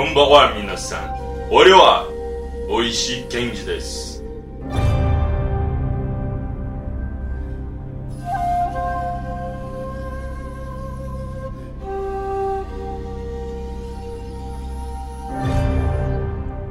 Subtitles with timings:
[0.00, 1.16] こんばんは皆さん。
[1.50, 2.06] 俺は、
[2.68, 4.22] 美味しいケンジです。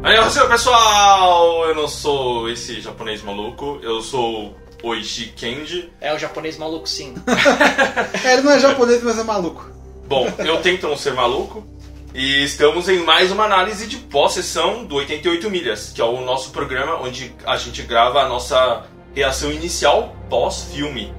[0.04, 1.66] Annyeonghaseyo, pessoal!
[1.68, 5.92] Eu não sou esse japonês maluco, eu sou Oishi Kenji.
[6.00, 7.16] É o japonês maluco sim.
[8.24, 9.68] É, ele não é japonês, mas é maluco.
[10.08, 11.64] Bom, eu tento não ser maluco.
[12.13, 16.51] E estamos em mais uma análise de pós-sessão do 88 Milhas, que é o nosso
[16.51, 18.83] programa onde a gente grava a nossa
[19.15, 21.15] reação inicial pós-filme.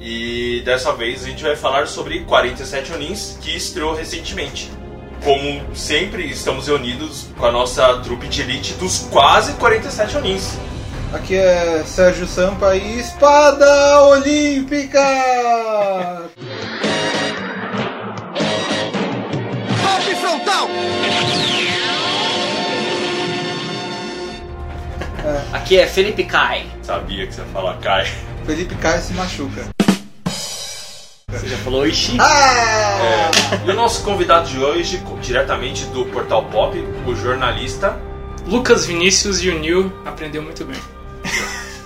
[0.00, 4.70] E dessa vez a gente vai falar sobre 47 Onins, que estreou recentemente.
[5.24, 10.56] Como sempre, estamos reunidos com a nossa trupe de elite dos quase 47 Onins.
[11.12, 15.00] Aqui é Sérgio Sampa e Espada Olímpica!
[20.46, 20.68] Golpe frontal!
[25.52, 26.66] Aqui é Felipe Kai.
[26.82, 28.06] Sabia que você ia falar, Kai.
[28.46, 29.66] Felipe Caio se machuca.
[31.28, 32.16] Você já falou Ishi?
[32.20, 32.98] Ah!
[33.02, 37.98] É, e o nosso convidado de hoje, diretamente do Portal Pop, o jornalista
[38.46, 40.78] Lucas Vinícius e o Neil aprendeu muito bem.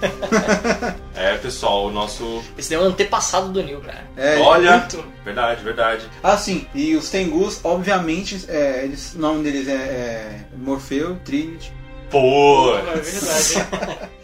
[1.21, 2.43] É, pessoal, o nosso.
[2.57, 4.05] Esse daí é o antepassado do Neil, cara.
[4.17, 4.79] É, Olha!
[4.79, 5.05] Muito.
[5.23, 6.09] Verdade, verdade.
[6.23, 6.67] Ah, sim.
[6.75, 11.75] E os Tengus, obviamente, é, eles, o nome deles é, é Morfeu, Trinity.
[12.11, 12.75] Pô!
[12.75, 14.11] É verdade.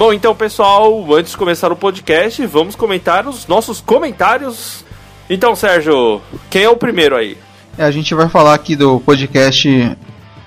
[0.00, 4.82] Bom, então, pessoal, antes de começar o podcast, vamos comentar os nossos comentários.
[5.28, 7.36] Então, Sérgio, quem é o primeiro aí?
[7.78, 9.96] É, a gente vai falar aqui do podcast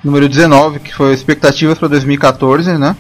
[0.04, 2.96] número 19, que foi expectativas para 2014, né?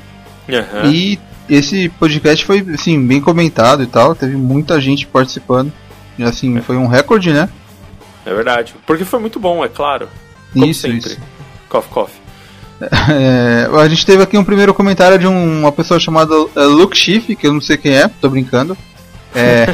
[0.49, 0.89] Aham.
[0.91, 5.71] E esse podcast foi, assim, bem comentado e tal, teve muita gente participando.
[6.17, 7.50] E, assim, foi um recorde, né?
[8.25, 8.73] É verdade.
[8.85, 10.07] Porque foi muito bom, é claro.
[10.53, 10.97] Como isso, sempre.
[11.00, 11.17] isso.
[11.69, 12.23] Coffee, coffee.
[13.09, 16.97] É, a gente teve aqui um primeiro comentário de um- uma pessoa chamada é, Luke
[16.97, 18.78] Schiff, que eu não sei quem é, tô brincando.
[19.35, 19.66] É,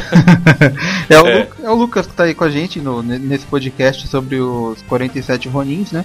[1.14, 1.38] é, o, É.
[1.38, 4.80] Lu- é o Lucas que tá aí com a gente no- nesse podcast sobre os
[4.82, 6.04] 47 Ronins, né?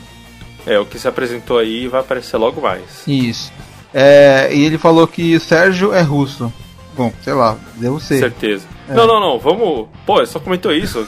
[0.65, 2.81] É, o que se apresentou aí vai aparecer logo mais.
[3.07, 3.51] Isso.
[3.93, 6.51] É, e ele falou que o Sérgio é russo.
[6.97, 8.19] Bom, sei lá, devo ser.
[8.19, 8.65] Certeza.
[8.89, 8.93] É.
[8.93, 9.87] Não, não, não, vamos.
[10.05, 11.07] Pô, ele só comentou isso.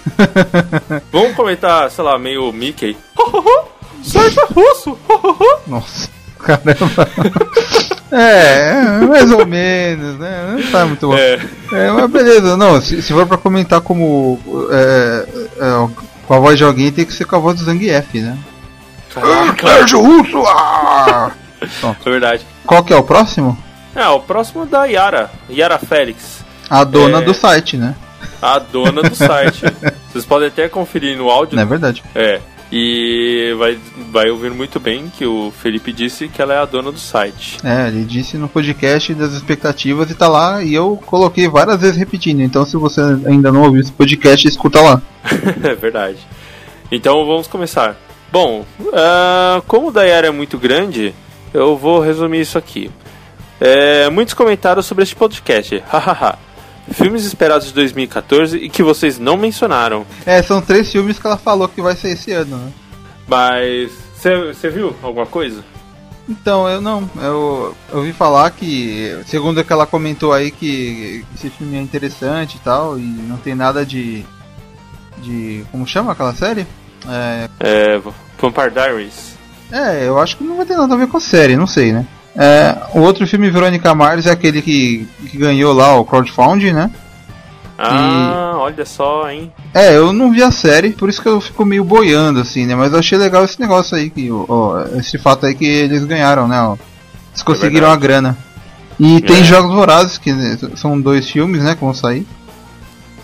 [1.12, 2.96] vamos comentar, sei lá, meio Mickey.
[4.04, 4.98] Sérgio é russo!
[5.68, 6.10] Nossa,
[6.40, 7.10] caramba.
[8.12, 10.56] É, mais ou menos, né?
[10.60, 11.16] Não tá muito bom.
[11.16, 11.40] é,
[11.72, 14.40] É, mas beleza, não, se, se for pra comentar como.
[14.72, 15.26] É,
[15.60, 18.38] é, com a voz de alguém, tem que ser com a voz do Zangief, né?
[19.14, 20.44] caraca, Sérgio Russo!
[20.46, 21.32] ah!
[22.06, 22.46] é verdade.
[22.66, 23.58] Qual que é o próximo?
[23.96, 27.22] É, o próximo é da Yara, Yara Félix, A dona É.
[27.22, 27.96] do site, né?
[28.42, 29.64] a dona do site.
[30.12, 31.56] Vocês podem até conferir no áudio.
[31.56, 32.04] Não é verdade.
[32.14, 32.40] É.
[32.72, 33.80] E vai,
[34.12, 37.58] vai ouvir muito bem que o Felipe disse que ela é a dona do site.
[37.64, 41.96] É, ele disse no podcast das expectativas e tá lá, e eu coloquei várias vezes
[41.98, 42.42] repetindo.
[42.42, 45.02] Então, se você ainda não ouviu esse podcast, escuta lá.
[45.64, 46.20] é verdade.
[46.92, 47.96] Então vamos começar.
[48.32, 51.14] Bom, ah, como o da Yara é muito grande,
[51.54, 52.92] eu vou resumir isso aqui.
[53.60, 55.84] É, muitos comentários sobre este podcast.
[55.88, 56.47] Hahaha.
[56.92, 60.06] Filmes esperados de 2014 e que vocês não mencionaram.
[60.26, 62.72] É, são três filmes que ela falou que vai ser esse ano, né?
[63.28, 63.92] Mas.
[64.16, 65.64] Você viu alguma coisa?
[66.30, 67.10] Então, eu não.
[67.18, 72.56] Eu, eu ouvi falar que, segundo que ela comentou aí, que esse filme é interessante
[72.56, 74.26] e tal, e não tem nada de.
[75.20, 75.64] de.
[75.72, 76.68] como chama aquela série?
[77.08, 78.02] É, É.
[78.40, 79.38] Vampire Diaries.
[79.72, 81.92] é, eu acho que não vai ter nada a ver com a série, não sei,
[81.92, 82.06] né?
[82.38, 86.92] É, o outro filme, Verônica Mars, é aquele que, que ganhou lá o crowdfunding, né?
[87.80, 89.52] Ah, olha só, hein?
[89.74, 92.76] É, eu não vi a série, por isso que eu fico meio boiando, assim, né?
[92.76, 96.48] Mas eu achei legal esse negócio aí, que, ó, esse fato aí que eles ganharam,
[96.48, 96.60] né?
[96.62, 96.76] ó.
[97.32, 98.02] Eles conseguiram a verdade.
[98.08, 98.38] grana.
[99.00, 99.44] E tem É.
[99.44, 100.32] Jogos Vorazes, que
[100.76, 102.26] são dois filmes, né, que vão sair.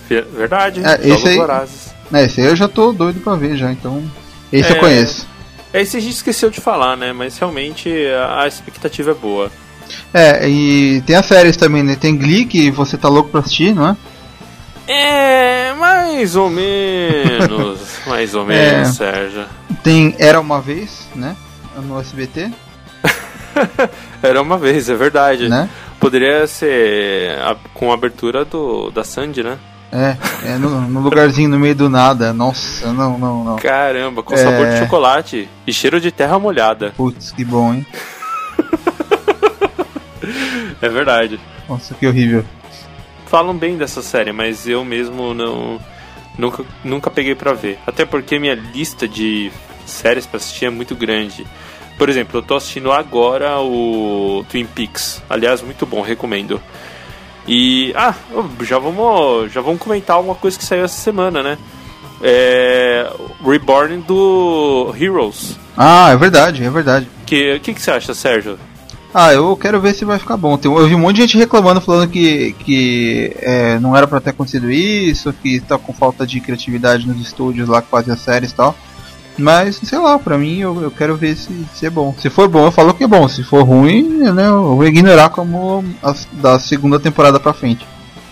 [0.07, 1.93] Ver- Verdade, É, esse Jogos aí- Vorazes.
[2.13, 4.03] É, esse aí eu já tô doido pra ver já, então.
[4.51, 4.75] Esse É.
[4.75, 5.25] eu conheço.
[5.73, 7.11] Esse a gente esqueceu de falar, né?
[7.13, 7.89] Mas realmente
[8.37, 9.51] a expectativa é boa.
[10.13, 11.95] É, e tem as séries também, né?
[11.99, 13.97] Tem Glee, que você tá louco pra assistir, não é?
[14.87, 17.79] É, mais ou menos.
[18.05, 18.45] mais ou É.
[18.73, 19.45] menos, Sérgio.
[19.83, 21.35] Tem Era Uma Vez, né?
[21.75, 22.51] No SBT,
[24.21, 25.49] Era uma vez, é verdade.
[25.49, 25.69] né?
[25.99, 29.57] Poderia ser a- com a abertura do, da Sandy, né?
[29.95, 30.17] É,
[30.53, 32.33] é no, no lugarzinho no meio do nada.
[32.33, 33.55] Nossa, não, não, não.
[33.57, 34.37] Caramba, com É.
[34.37, 36.91] sabor de chocolate e cheiro de terra molhada.
[36.97, 37.85] Putz, que bom, hein?
[40.81, 41.39] É verdade.
[41.67, 42.43] Nossa, que horrível.
[43.27, 45.79] falam bem dessa série, mas eu mesmo não
[46.37, 47.79] nunca, nunca peguei pra ver.
[47.87, 49.51] Até porque minha lista de
[49.85, 51.45] séries pra assistir é muito grande.
[51.97, 55.21] Por exemplo, eu tô assistindo agora o Twin Peaks.
[55.29, 56.61] Aliás, muito bom, recomendo.
[57.47, 58.13] E ah,
[58.61, 61.57] já vamos já vamos comentar uma coisa que saiu essa semana, né?
[62.21, 63.11] É,
[63.45, 65.57] Reborn do Heroes.
[65.75, 67.07] Ah, é verdade, é verdade.
[67.25, 68.57] Que que, que você acha, Sérgio?
[69.13, 70.57] Ah, eu quero ver se vai ficar bom.
[70.57, 74.19] Tem- Eu vi um monte de gente reclamando, falando que, que é, não era pra
[74.19, 78.21] ter acontecido isso, que tá com falta de criatividade nos estúdios lá que fazem as
[78.21, 78.75] séries e tal.
[79.37, 82.13] Mas, sei lá, pra mim eu, eu quero ver se, se é bom.
[82.19, 83.27] Se for bom, eu falo que é bom.
[83.27, 87.85] Se for ruim, né, eu vou ignorar como as- da segunda temporada pra frente.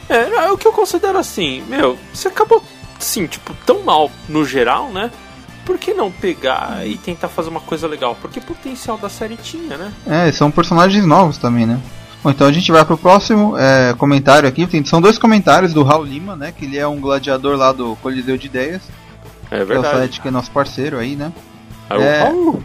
[0.07, 2.61] É, é o que eu considero assim, meu, você acabou
[2.99, 5.09] assim, tipo, tão mal no geral, né?
[5.65, 8.17] Por que não pegar e tentar fazer uma coisa legal?
[8.21, 9.91] Porque potencial da série tinha, né?
[10.05, 11.79] É, são personagens novos também, né?
[12.23, 14.67] Bom, então a gente vai pro próximo é, comentário aqui.
[14.67, 16.51] Tem, são dois comentários do Raul Lima, né?
[16.55, 18.81] Que ele é um gladiador lá do Coliseu de Ideias.
[19.51, 20.21] É Que é o verdade.
[20.25, 21.31] é nosso parceiro aí, né?
[21.89, 22.63] Aí o É, Raul,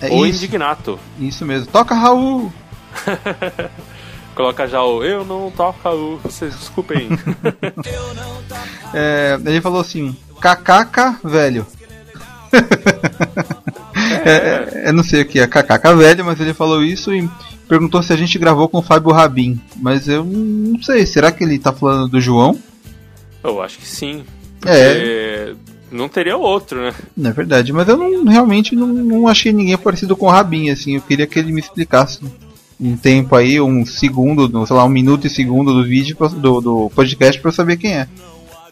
[0.00, 0.98] É ou isso, Indignato.
[1.18, 1.66] isso mesmo.
[1.66, 2.52] Toca Raul!
[4.34, 7.08] Coloca já o Eu não toco Raul, vocês desculpem.
[8.92, 11.66] É, ele falou assim: KKK velho.
[14.24, 17.28] É, é, eu não sei o que é KKK velho, mas ele falou isso e
[17.68, 19.60] perguntou se a gente gravou com o Fábio Rabin.
[19.76, 22.58] Mas eu não sei, será que ele tá falando do João?
[23.42, 24.24] eu acho que sim.
[24.66, 25.54] É,
[25.90, 26.94] não teria outro, né?
[27.16, 30.70] não é verdade, mas eu não, realmente não, não achei ninguém parecido com o Rabin,
[30.70, 30.94] assim.
[30.96, 32.20] Eu queria que ele me explicasse
[32.80, 36.60] um tempo aí, um segundo, do- sei lá, um minuto e segundo do vídeo, do,
[36.60, 38.08] do podcast pra eu saber quem é.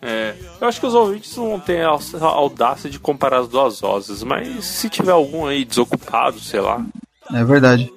[0.00, 4.22] É, eu acho que os ouvintes não a a audácia de comparar as duas vozes,
[4.22, 6.84] mas se tiver algum aí desocupado, sei lá.
[7.34, 7.92] É verdade.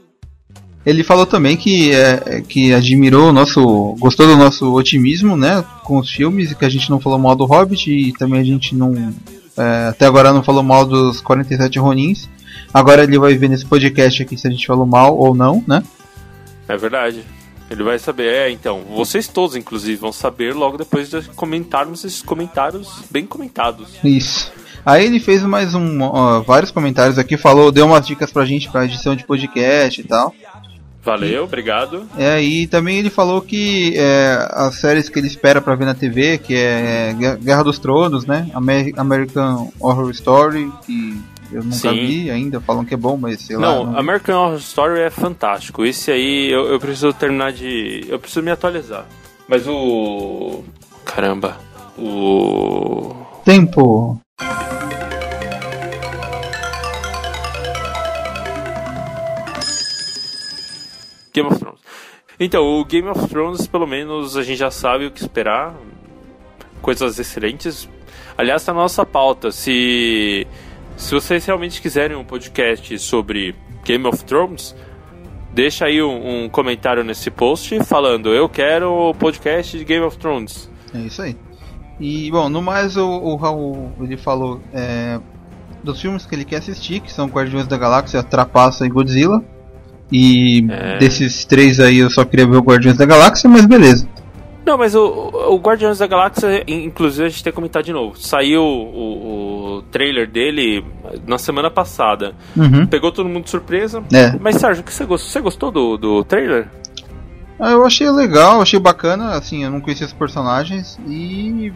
[0.85, 3.95] Ele falou também que, é, é, que admirou o nosso.
[3.99, 5.63] gostou do nosso otimismo, né?
[5.83, 8.43] Com os filmes, e que a gente não falou mal do Hobbit e também a
[8.43, 9.13] gente não.
[9.57, 12.27] é, até agora não falou mal dos 47 Ronins.
[12.73, 15.83] Agora ele vai ver nesse podcast aqui se a gente falou mal ou não, né?
[16.67, 17.23] É verdade.
[17.69, 18.33] Ele vai saber.
[18.33, 23.87] É, então, vocês todos, inclusive, vão saber logo depois de comentarmos esses comentários bem comentados.
[24.03, 24.51] Isso.
[24.85, 28.69] Aí ele fez mais um, ó, vários comentários aqui, falou, deu umas dicas pra gente
[28.69, 30.33] pra edição de podcast e tal.
[31.03, 32.07] Valeu, obrigado.
[32.17, 35.95] É, e também ele falou que é, as séries que ele espera pra ver na
[35.95, 38.49] TV, que é Guerra- Guerra dos Tronos, né?
[38.53, 41.19] Amer- American Horror Story, que
[41.51, 42.05] eu nunca Sim.
[42.05, 43.61] vi ainda, falam que é bom, mas sei lá.
[43.63, 45.83] Não, não- American Horror Story é fantástico.
[45.83, 48.05] Esse aí eu, eu preciso terminar de.
[48.07, 49.05] Eu preciso me atualizar.
[49.47, 50.63] Mas o.
[51.03, 51.57] Caramba.
[51.97, 53.15] O.
[53.43, 54.19] Tempo.
[61.33, 61.79] Game of Thrones.
[62.39, 65.75] Então, o Game of Thrones, pelo menos, a gente já sabe o que esperar.
[66.81, 67.87] Coisas excelentes.
[68.37, 69.51] Aliás, tá na nossa pauta.
[69.51, 70.47] Se,
[70.97, 73.55] se vocês realmente quiserem um podcast sobre
[73.85, 74.75] Game of Thrones,
[75.53, 80.17] deixa aí um, um comentário nesse post falando: Eu quero o podcast de Game of
[80.17, 80.69] Thrones.
[80.93, 81.37] É isso aí.
[81.99, 85.19] E, bom, no mais, o, o Raul, ele falou é,
[85.83, 89.43] dos filmes que ele quer assistir, que são Guardiões da Galáxia, Trapaça e Godzilla.
[90.11, 90.97] E É.
[90.97, 94.07] desses três aí eu só queria ver o Guardiões da Galáxia, mas beleza.
[94.65, 95.01] Não, mas o,
[95.49, 98.15] o Guardiões da Galáxia, in- inclusive, a gente tem que comentar de novo.
[98.19, 100.85] Saiu o, o trailer dele
[101.25, 102.35] na semana passada.
[102.55, 102.85] Uhum.
[102.85, 104.03] Pegou todo mundo de surpresa.
[104.13, 104.35] É.
[104.39, 105.31] Mas, Sérgio, o que você gostou?
[105.31, 106.67] Você gostou do, do trailer?
[107.59, 111.71] Ah, Eu achei legal, achei bacana, assim, eu não conhecia os personagens e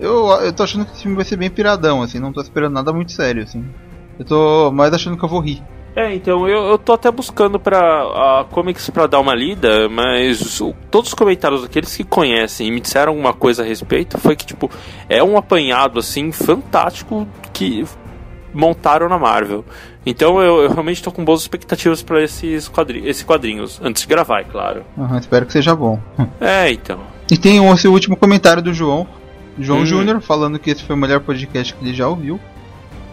[0.00, 2.72] eu, eu tô achando que esse filme vai ser bem piradão, assim, não tô esperando
[2.74, 3.64] nada muito sério, assim.
[4.18, 5.62] Eu tô mais achando que eu vou rir.
[5.96, 7.78] É, então eu, eu tô até buscando pra
[8.40, 12.70] a comics pra dar uma lida, mas o- todos os comentários daqueles que conhecem e
[12.72, 14.68] me disseram alguma coisa a respeito foi que, tipo,
[15.08, 17.84] é um apanhado, assim, fantástico que
[18.52, 19.64] montaram na Marvel.
[20.04, 24.08] Então eu, eu realmente tô com boas expectativas pra esses quadri esses quadrinhos, antes de
[24.08, 24.84] gravar, é claro.
[24.98, 26.00] Aham, espero que seja bom.
[26.40, 26.98] É, então.
[27.30, 29.06] E tem o- esse último comentário do João,
[29.58, 29.86] João Hum.
[29.86, 32.40] Júnior, falando que esse foi o melhor podcast que ele já ouviu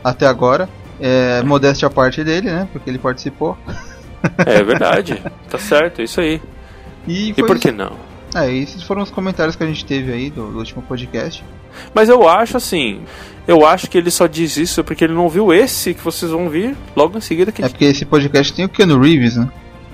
[0.04, 0.68] até agora.
[1.02, 2.68] É, modéstia à parte dele, né?
[2.72, 3.58] Porque ele participou.
[4.46, 5.22] É verdade.
[5.50, 6.40] tá certo, é isso aí.
[7.08, 7.62] E, E por isso.
[7.68, 7.94] que não?
[8.36, 11.44] É, esses foram os comentários que a gente teve aí do, do último podcast.
[11.94, 13.02] Mas eu acho assim,
[13.48, 16.50] eu acho que ele só diz isso porque ele não viu esse que vocês vão
[16.50, 19.50] vir logo em seguida que É porque esse podcast tem o Keanu Reeves, né?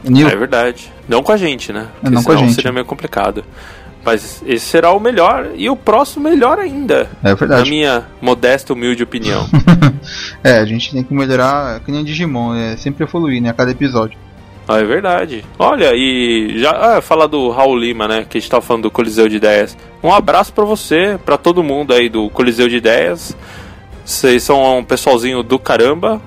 [0.06, 0.92] É verdade.
[1.08, 1.88] Não com a gente, né?
[2.04, 2.54] É, não Porque com a gente.
[2.54, 3.44] seria meio complicado.
[4.08, 7.10] Mas esse será o melhor e o próximo melhor ainda.
[7.22, 7.70] É Na verdade.
[7.70, 9.46] minha modesta, humilde opinião.
[10.42, 13.50] É, a gente tem que melhorar, que nem Digimon, é sempre evoluir, né?
[13.50, 14.18] A cada episódio.
[14.66, 15.44] Ah, é verdade.
[15.60, 18.26] Olha, e já ah, falar do Raul Lima, né?
[18.30, 19.78] Que a gente tava falando do Coliseu de Ideias.
[20.02, 23.36] Um abraço pra você, pra todo mundo aí do Coliseu de Ideias.
[24.06, 26.22] Vocês são um pessoalzinho do caramba.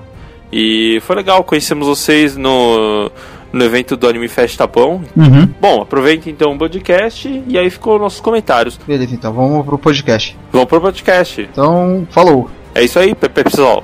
[0.51, 3.09] E foi legal, conhecemos vocês no,
[3.51, 5.03] no evento do Anime Fest Tapão.
[5.15, 5.45] Uhum.
[5.59, 8.77] Bom, aproveita então o podcast e aí ficou nossos comentários.
[8.77, 10.37] Beleza, então vamos pro podcast.
[10.51, 11.41] Vamos pro podcast.
[11.41, 12.49] Então, falou.
[12.73, 13.83] É isso aí, Pepe pessoal.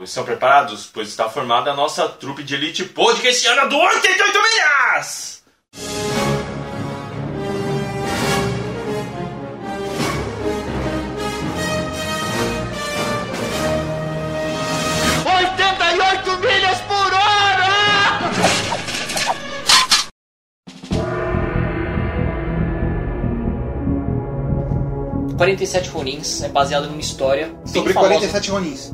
[0.00, 0.88] Estão preparados?
[0.92, 5.44] Pois está formada a nossa trupe de elite podcastiana do 88 Milhas!
[15.88, 17.68] Oitenta e oito milhas por hora!
[25.36, 28.14] 47 Ronins é baseado numa história bem Sobre famosa.
[28.14, 28.92] 47 Ronins.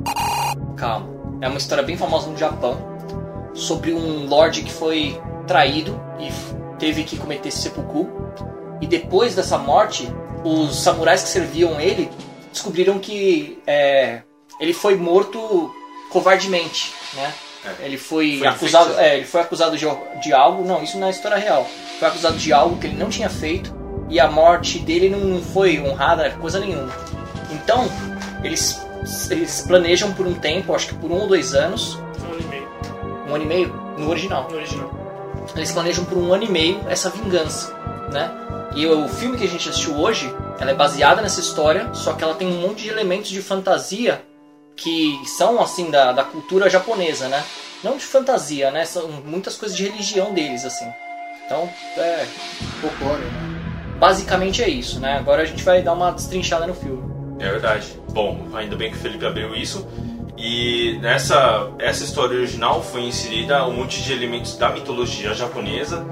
[0.76, 1.08] Calma.
[1.40, 2.78] É uma história bem famosa no Japão
[3.54, 6.30] sobre um lord que foi traído e
[6.78, 8.08] teve que cometer seppuku.
[8.80, 10.08] E depois dessa morte,
[10.44, 12.08] os samurais que serviam ele
[12.52, 14.22] descobriram que é,
[14.60, 15.74] ele foi morto
[16.14, 17.35] covardemente, né?
[17.64, 17.87] É.
[17.87, 19.85] Ele foi, Foi acusado, é, ele foi acusado de,
[20.23, 21.66] de algo, não, isso não é história real.
[21.99, 23.75] Foi acusado de algo que ele não tinha feito
[24.09, 26.92] e a morte dele não foi honrada, coisa nenhuma.
[27.50, 27.88] Então,
[28.44, 28.80] eles,
[29.28, 32.44] eles planejam por um tempo, acho que por um ou dois anos, Um ano e
[32.44, 32.68] meio
[33.26, 33.68] um ano e meio,
[33.99, 34.47] no original.
[34.49, 34.90] no original.
[35.56, 37.75] Eles planejam por um ano e meio essa vingança,
[38.12, 38.30] né?
[38.76, 42.23] E o filme que a gente assistiu hoje, ela é baseada nessa história, só que
[42.23, 44.23] ela tem um monte de elementos de fantasia
[44.76, 47.42] que são, assim, da, da cultura japonesa, né?
[47.82, 48.84] Não de fantasia, né?
[48.84, 50.86] São muitas coisas de religião deles, assim.
[51.46, 52.26] Então, é,
[52.80, 53.96] Folclore, né?
[53.98, 55.18] basicamente é isso, né?
[55.18, 57.02] Agora a gente vai dar uma destrinchada no filme.
[57.38, 57.86] É verdade.
[58.12, 59.86] Bom, ainda bem que o Felipe abriu isso.
[60.36, 66.04] E nessa essa história original foi inserida um monte de elementos da mitologia japonesa.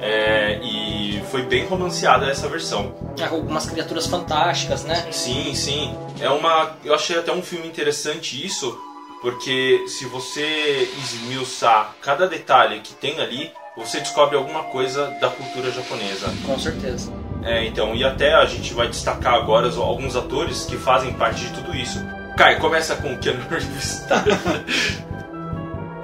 [0.00, 2.94] é, e foi bem romanceada essa versão.
[3.18, 5.06] É, Algumas criaturas fantásticas, né?
[5.10, 5.94] Sim, sim.
[6.20, 6.76] É uma.
[6.84, 8.78] Eu achei até um filme interessante isso,
[9.20, 15.70] porque se você esmiuçar cada detalhe que tem ali, você descobre alguma coisa da cultura
[15.70, 16.26] japonesa.
[16.44, 17.12] Com certeza.
[17.42, 21.52] É, então, e até a gente vai destacar agora alguns atores que fazem parte de
[21.52, 21.98] tudo isso.
[22.36, 24.04] Kai, começa com o Keanu Reeves.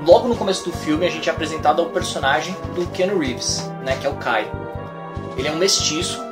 [0.07, 3.97] Logo no começo do filme, a gente é apresentado ao personagem do Keanu Reeves, né,
[4.01, 4.51] que é o Kai.
[5.37, 6.23] Ele é um mestiço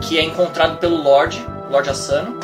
[0.00, 2.38] que é encontrado pelo Lorde, Lorde Asano,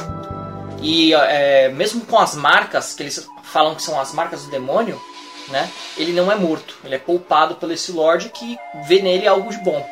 [0.85, 5.01] e é, mesmo com as marcas que eles falam que são as marcas do demônio,
[5.49, 6.77] né, ele não é morto.
[6.85, 9.85] Ele é poupado pelo esse Lorde que vê nele algo de bom.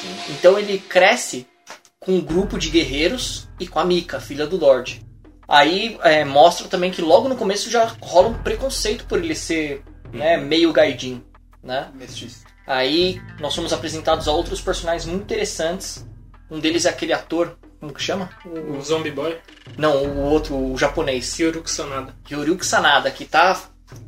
[0.00, 0.34] Sim.
[0.34, 1.46] Então ele cresce
[1.98, 5.04] com um grupo de guerreiros e com a Mika, filha do Lorde.
[5.46, 9.82] Aí é, mostra também que logo no começo já rola um preconceito por ele ser
[10.12, 11.24] né, meio gaidin,
[11.62, 11.90] né?
[11.94, 12.44] Mestiço.
[12.66, 16.06] Aí nós somos apresentados a outros personagens muito interessantes.
[16.50, 18.28] Um deles é aquele ator, como que chama?
[18.44, 19.38] O Zombie Boy,
[19.78, 22.14] Não, o outro, o japonês, Kyoruku Sanada.
[22.30, 23.58] Yoryuki Sanada, que tá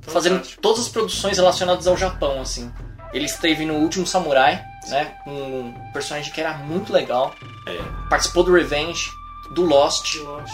[0.03, 0.63] fazendo Fantástico.
[0.63, 2.73] todas as produções relacionadas ao Japão, assim.
[3.13, 5.15] Ele esteve no Último Samurai, né?
[5.27, 7.35] Um personagem que era muito legal.
[7.67, 8.09] É.
[8.09, 9.11] Participou do Revenge,
[9.55, 10.13] do Lost.
[10.13, 10.53] de Lost.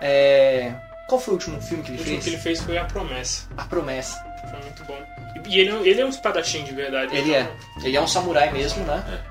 [0.00, 0.72] É...
[1.08, 2.24] Qual foi o último filme que O ele último fez?
[2.24, 3.48] que ele fez foi A Promessa.
[3.56, 4.16] A Promessa.
[4.50, 4.98] Foi muito bom.
[5.48, 7.14] E ele, é- ele é um espadachim de verdade.
[7.16, 7.50] Ele é.
[7.82, 9.04] Ele é um samurai mesmo, né?
[9.26, 9.29] É.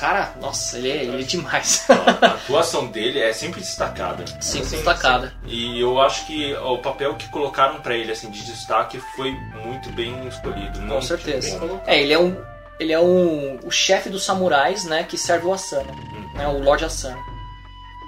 [0.00, 1.84] O cara, nossa, ele é, ele é demais.
[2.22, 4.24] A atuação dele é sempre destacada.
[4.40, 5.34] Sim, Sim, destacada.
[5.44, 9.90] E eu acho que o papel que colocaram pra ele assim de destaque foi muito
[9.90, 10.78] bem escolhido.
[10.78, 11.58] Com muito certeza.
[11.58, 11.80] bem.
[11.86, 12.34] É, ele é um.
[12.78, 15.04] Ele é um, o chefe dos samurais, né?
[15.04, 15.92] Que serve o Asano.
[16.34, 17.22] Né, o Lord Asano.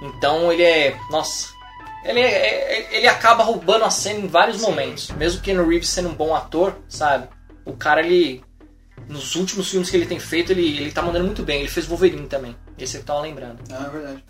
[0.01, 0.97] Então ele é.
[1.11, 1.49] Nossa.
[2.03, 5.11] Ele, é- é- ele acaba roubando a cena em vários momentos.
[5.11, 7.27] Mesmo que no Reeves sendo um bom ator, sabe?
[7.63, 8.43] O cara, ele.
[9.07, 11.59] Nos últimos filmes que ele tem feito, ele, ele tá mandando muito bem.
[11.59, 12.55] Ele fez Wolverine também.
[12.77, 13.59] Esse eu tava lembrando.
[13.71, 14.23] Ah, é verdade.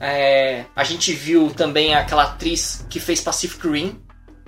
[0.00, 4.00] É, a gente viu também aquela atriz que fez Pacific Rim,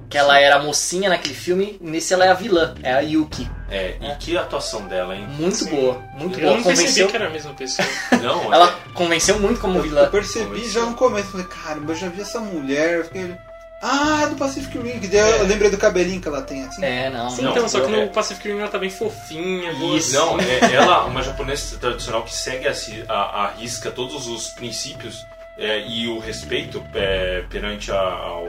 [0.08, 3.00] que ela era a mocinha naquele filme, e nesse ela é a vilã, é a
[3.00, 3.48] Yuki.
[3.68, 5.26] É, e que atuação dela, hein?
[5.28, 5.70] Muito Sim.
[5.70, 6.56] boa, muito Eu boa.
[6.56, 7.86] não percebi Convenceu, que era a mesma pessoa.
[8.20, 10.02] Não, ela é, convenceu muito como Eu, vilã.
[10.02, 12.96] eu percebi já no começo, falei, caramba, eu já vi essa mulher.
[12.98, 13.36] Eu fiquei,
[13.82, 16.84] ah, é do Pacific Rim, que daí eu lembrei do cabelinho que ela tem assim.
[16.84, 17.30] É, não.
[17.30, 18.04] Sim, Não, então, só que é.
[18.06, 19.72] no Pacific Rim ela tá bem fofinha.
[19.96, 20.14] Isso.
[20.14, 22.72] Não, é ela, uma japonesa tradicional que segue a,
[23.08, 25.16] a, a risca todos os princípios
[25.58, 28.46] é, e o respeito é, perante a- ao,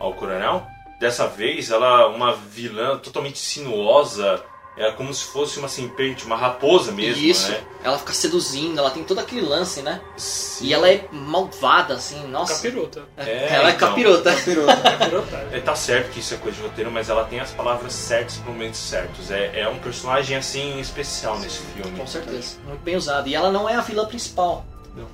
[0.00, 0.66] ao coronel.
[1.00, 4.40] Dessa vez, ela é uma vilã totalmente sinuosa,
[4.76, 7.50] é como se fosse uma serpente, uma raposa mesmo, Isso.
[7.50, 7.60] né?
[7.84, 10.00] Ela fica seduzindo, ela tem todo aquele lance, né?
[10.16, 10.66] Sim.
[10.66, 12.54] E ela é malvada, assim, nossa.
[12.54, 13.02] Capirota.
[13.18, 13.88] É, ela é então.
[13.90, 14.32] capirota.
[14.32, 14.76] Pirota.
[14.76, 15.48] Capirota.
[15.52, 18.36] É, tá certo que isso é coisa de roteiro, mas ela tem as palavras certas
[18.36, 19.30] para momentos certos.
[19.30, 21.96] É, é um personagem assim especial nesse filme.
[21.98, 22.56] Com certeza.
[22.66, 23.28] Muito bem usada.
[23.28, 24.64] E ela não é a vilã principal.
[24.96, 25.06] Não.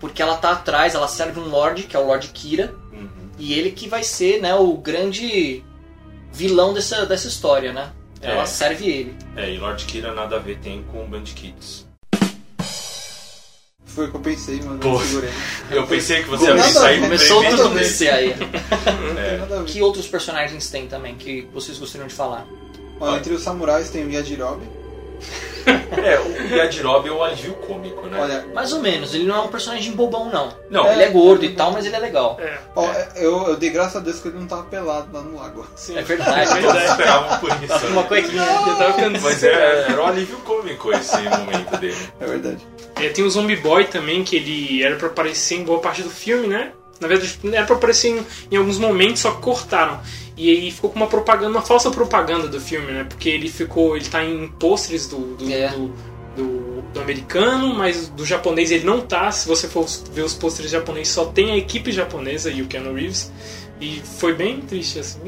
[0.00, 3.08] Porque ela tá atrás, ela serve um Lorde, que é o Lord Kira, Uhum.
[3.38, 5.62] e ele que vai ser, né, o grande
[6.32, 7.92] vilão dessa, dessa história, né?
[8.20, 8.46] Ela É.
[8.46, 9.14] serve ele.
[9.36, 11.86] É, e Lord Kira nada a ver tem com Band Kids.
[13.84, 15.00] Foi o que eu pensei, mas Pô.
[15.00, 15.30] segurei.
[15.70, 17.00] Eu pensei que você ia sair.
[17.00, 18.34] Começou tudo descer aí.
[18.36, 19.64] Não tem nada a ver.
[19.64, 22.46] Que outros personagens tem também que vocês gostariam de falar?
[23.00, 24.66] Ó, entre os samurais tem o Yajirobe.
[25.66, 28.20] É, o Yajirobe é o alívio cômico, né?
[28.20, 30.52] Olha, Mais ou menos, ele não é um personagem bobão, não.
[30.70, 32.38] Não, Ele é gordo e tal, mas ele é legal.
[32.40, 32.58] É.
[32.74, 35.66] ó, eu, eu dei graças a Deus que ele não tava pelado lá no lago.
[35.74, 35.98] Sim.
[35.98, 36.40] É verdade.
[36.40, 36.90] É todos verdade.
[36.90, 37.86] esperavam por isso.
[37.88, 38.08] Uma né?
[38.08, 38.42] cuequinha.
[38.42, 41.96] Eu tava ficando Mas é, era um alívio cômico esse momento dele.
[42.20, 42.66] É verdade.
[42.96, 46.10] É, tem o Zombie Boy também, que ele era pra aparecer em boa parte do
[46.10, 46.72] filme, né?
[47.00, 50.00] Na verdade, era pra aparecer em, em alguns momentos, só que cortaram.
[50.36, 53.04] E aí ficou com uma propaganda, uma falsa propaganda do filme, né?
[53.04, 53.96] Porque ele ficou.
[53.96, 55.68] ele tá em pôsteres do, do, É.
[55.68, 55.92] do,
[56.36, 59.30] do- do americano, mas do japonês ele não tá.
[59.30, 62.94] Se você for ver os pôsteres japoneses, só tem a equipe japonesa e o Keanu
[62.94, 63.30] Reeves.
[63.80, 65.18] E foi bem triste, assim.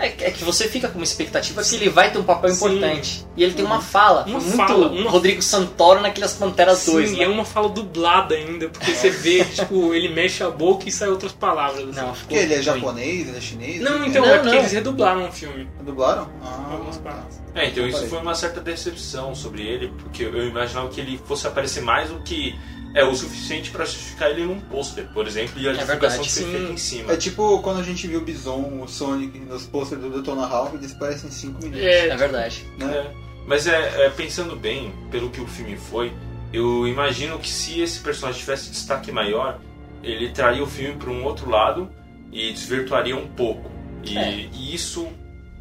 [0.00, 2.66] É, é que você fica com uma expectativa que ele vai ter um papel Sim.
[2.68, 3.26] importante.
[3.36, 4.24] E ele tem uma fala.
[4.26, 7.12] Uma muito fala, uma- Rodrigo Santoro naquelas Panteras Sim, 2.
[7.12, 7.24] e né?
[7.24, 11.08] é uma fala dublada ainda, porque você vê, tipo, ele mexe a boca e sai
[11.10, 11.86] outras palavras.
[11.90, 12.00] assim.
[12.00, 12.62] Não, Porque ele é ruim.
[12.64, 13.80] japonês, ele é chinês?
[13.82, 14.58] Não, então, Não, é porque não.
[14.58, 15.68] eles redublaram o filme.
[15.78, 15.82] é...
[15.82, 16.28] Dublaram?
[16.42, 17.40] Ah, Algumas partes.
[17.54, 18.08] É, então isso Parei.
[18.10, 22.20] foi uma certa decepção sobre ele, porque eu imaginava que ele fosse aparecer mais do
[22.20, 22.58] que
[22.94, 26.30] é o suficiente pra justificar ele num pôster, por exemplo, e a É divulgação verdade,
[26.30, 26.44] sim.
[26.50, 27.12] feita em cima.
[27.12, 30.74] É tipo quando a gente viu o Bison, o Sonic nos posters do Detona Ralph,
[30.74, 31.80] eles parecem 5 minutos.
[31.80, 32.66] É É, verdade.
[32.78, 32.86] Né?
[32.96, 33.10] É,
[33.46, 36.12] mas é, é, pensando bem, pelo que o filme foi,
[36.52, 39.60] eu imagino que se esse personagem tivesse destaque maior,
[40.02, 41.88] ele traria o filme para um outro lado
[42.32, 43.70] e desvirtuaria um pouco.
[44.02, 44.48] E, É.
[44.52, 45.06] e isso,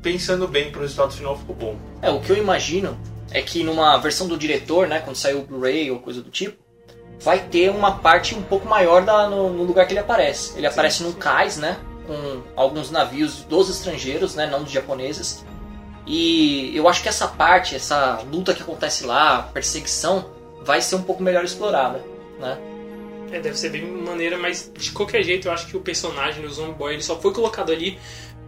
[0.01, 1.75] pensando bem pro resultado final, ficou bom.
[2.01, 2.97] É, o que eu imagino
[3.31, 6.57] é que numa versão do diretor, né, quando saiu o Blu-ray ou coisa do tipo,
[7.19, 10.57] vai ter uma parte um pouco maior da, no, no lugar que ele aparece.
[10.57, 11.77] Ele aparece num cais, né,
[12.07, 15.45] com alguns navios dos estrangeiros, né, não dos japoneses.
[16.07, 20.25] E eu acho que essa parte, essa luta que acontece lá, a perseguição,
[20.61, 22.03] vai ser um pouco melhor explorada,
[22.39, 22.57] né?
[23.31, 26.51] É, deve ser bem maneira, mas de qualquer jeito eu acho que o personagem do
[26.51, 27.99] Zombie Boy ele só foi colocado ali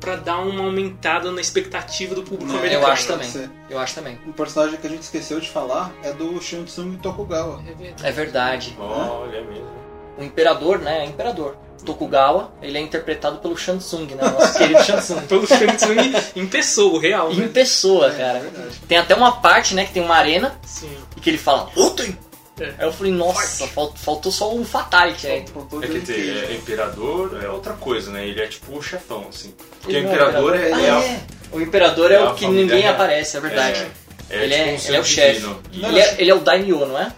[0.02, 2.84] pra dar uma aumentada na expectativa do público É, eu americano.
[2.88, 3.50] Eu acho também.
[3.70, 4.20] Eu acho também.
[4.28, 7.62] Um personagem que a gente esqueceu de falar é do Shansung Tokugawa.
[7.66, 8.08] É verdade.
[8.08, 8.78] É verdade.
[8.80, 9.80] Olha mesmo.
[10.18, 11.56] O imperador, né, é imperador.
[11.86, 15.22] Tokugawa, ele é interpretado pelo Shansung, né, nosso querido Shansung.
[15.26, 15.96] Pelo Shansung
[16.36, 17.32] em pessoa, real.
[17.32, 17.48] Em Né?
[17.48, 18.38] pessoa, É, cara.
[18.38, 18.80] é verdade.
[18.88, 20.92] Tem até uma parte, né, que tem uma arena Sim.
[21.18, 22.16] e que ele fala, lutem!
[22.62, 22.74] É.
[22.78, 25.45] Aí eu falei, nossa, fal- faltou só um fatality aí.
[25.52, 26.12] Faltou É que que-
[26.45, 28.28] é, imperador é outra coisa, né?
[28.28, 29.54] Ele é tipo o chefão, assim.
[29.82, 31.21] Porque o é imperador é, Ah, é a- é.
[31.52, 33.88] O imperador é, é a o que ninguém aparece, é verdade.
[34.30, 35.45] é, Ele é- tipo um ele é o chefe.
[35.74, 37.12] Ele é, ele é o Daimyo, não é?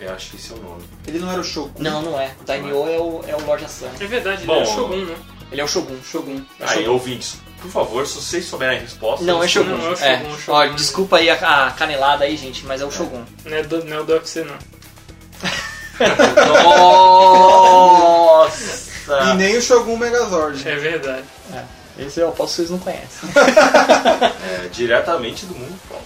[0.00, 0.82] Eu acho que esse é o nome.
[1.06, 1.70] Ele não era o Shogun?
[1.78, 2.32] Não, não é.
[2.40, 3.92] O Daimyo é o, é o Lord Asano.
[4.00, 5.16] É verdade, Bom, ele é o Shogun, né?
[5.52, 5.96] Ele é o Shogun.
[6.02, 6.42] Shogun.
[6.58, 6.92] É o Aí, Shogun.
[6.92, 9.24] ouvintes, por favor, se vocês souberem a resposta...
[9.24, 9.70] Não, é Shogun.
[9.76, 10.18] Não, é o É.
[10.18, 10.58] Shogun, o Shogun.
[10.58, 13.24] Ó, desculpa aí a, a canelada aí, gente, mas é o Shogun.
[13.44, 14.56] Não é do, não é do UFC, não.
[18.02, 18.92] Nossa!
[19.32, 20.68] E nem o Shogun Megazord.
[20.68, 21.24] É verdade.
[21.98, 23.28] Esse eu aposto que vocês não conhecem.
[24.64, 26.02] É, diretamente do mundo pop.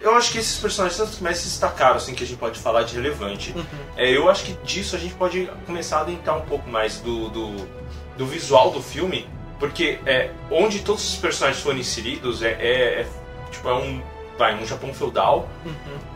[0.00, 2.38] Eu acho que esses personagens são os que mais se destacaram, assim, que a gente
[2.38, 3.54] pode falar de relevante.
[3.96, 7.28] É, eu acho que disso a gente pode começar a adentrar um pouco mais do,
[7.28, 7.68] do,
[8.16, 13.06] do visual do filme, porque é, onde todos os personagens foram inseridos é, é- é,
[13.50, 14.02] tipo, é um,
[14.38, 15.46] vai, um Japão feudal,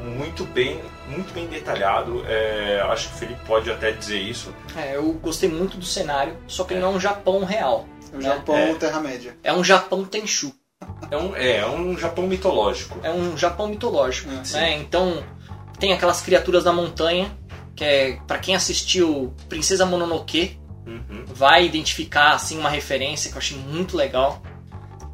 [0.01, 2.25] muito bem muito bem detalhado.
[2.27, 4.55] É, acho que o Felipe pode até dizer isso.
[4.75, 7.87] É, eu gostei muito do cenário, só que ele não é um Japão real.
[8.14, 8.73] O Japão É.
[8.75, 9.37] Terra-média.
[9.44, 10.55] É um Japão Tenchu.
[11.11, 12.99] É um, é, é um Japão mitológico.
[13.03, 14.31] É um Japão mitológico.
[14.31, 14.77] É, né?
[14.79, 15.23] Então,
[15.79, 17.31] tem aquelas criaturas da montanha,
[17.77, 21.25] que é, para quem assistiu Princesa Mononoke, Uhum.
[21.27, 24.42] vai identificar assim uma referência que eu achei muito legal.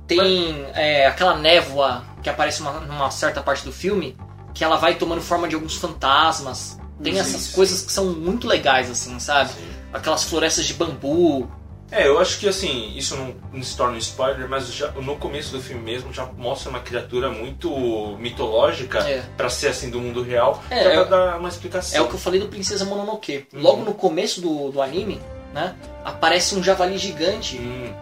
[0.07, 4.17] Tem é, aquela névoa que aparece uma- numa certa parte do filme,
[4.53, 6.77] que ela vai tomando forma de alguns fantasmas.
[7.03, 7.55] Tem Sim, essas sim.
[7.55, 9.51] coisas que são muito legais, assim, sabe?
[9.53, 9.69] Sim.
[9.93, 11.49] Aquelas florestas de bambu.
[11.93, 15.17] É, eu acho que assim, isso não, não se torna um spoiler, mas já, no
[15.17, 19.23] começo do filme mesmo já mostra uma criatura muito mitológica É.
[19.37, 21.99] pra ser assim do mundo real, É, já pra é- dar uma explicação.
[21.99, 23.47] É o que eu falei do Princesa Mononoke.
[23.53, 23.61] Uhum.
[23.61, 25.21] Logo no começo do, do anime,
[25.53, 25.75] né?
[26.05, 27.93] Aparece um javali gigante Hum,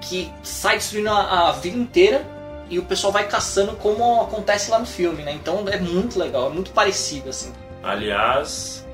[0.00, 2.26] que sai destruindo a, a vila inteira
[2.70, 5.32] e o pessoal vai caçando como acontece lá no filme, né?
[5.32, 7.52] Então é muito legal, é muito parecido, assim.
[7.82, 8.84] aliás,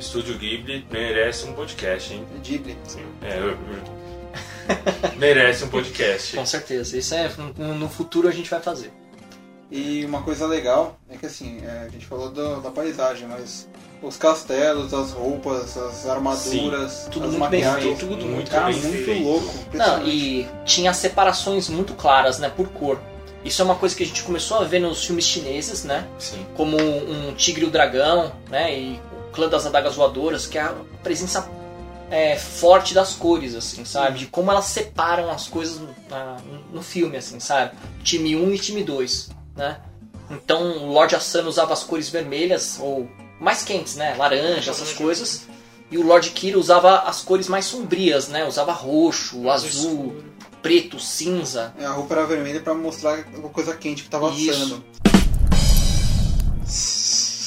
[0.00, 2.24] Estúdio Ghibli merece um podcast, hein?
[2.42, 2.76] Ghibli.
[3.22, 6.34] É, eu- eu- merece um podcast.
[6.36, 6.96] Com certeza.
[6.96, 8.90] Isso é no, futuro a gente vai fazer.
[9.70, 13.68] E uma coisa legal é que assim, é, a gente falou do- da paisagem, mas
[14.02, 18.80] os castelos, as roupas, as armaduras, tudo as muito bem feito, tudo muito cara, bem
[18.80, 19.22] muito feito.
[19.22, 19.54] louco.
[19.74, 22.98] Não, e tinha separações muito claras, né, por cor.
[23.44, 26.06] Isso é uma coisa que a gente começou a ver nos filmes chineses, né?
[26.18, 26.44] Sim.
[26.56, 28.78] Como um Tigre e o Dragão, né?
[28.78, 29.00] E
[29.32, 31.48] Clã das Adagas Voadoras, que é a presença
[32.10, 34.18] é, forte das cores, assim, sabe?
[34.18, 36.36] De como elas separam as coisas no, na-
[36.72, 37.72] no filme, assim, sabe?
[38.02, 39.78] Time 1 e time 2, né?
[40.30, 43.08] Então o Lord Asano usava as cores vermelhas, ou
[43.40, 44.14] mais quentes, né?
[44.16, 45.42] Laranja, essas coisas.
[45.90, 48.44] E o Lord Kira usava as cores mais sombrias, né?
[48.46, 49.68] Usava roxo, azul,
[50.06, 50.24] Escuro.
[50.62, 51.72] preto, cinza.
[51.78, 54.50] É, a roupa era vermelha pra mostrar uma coisa quente que tava Isso.
[54.50, 54.84] assando.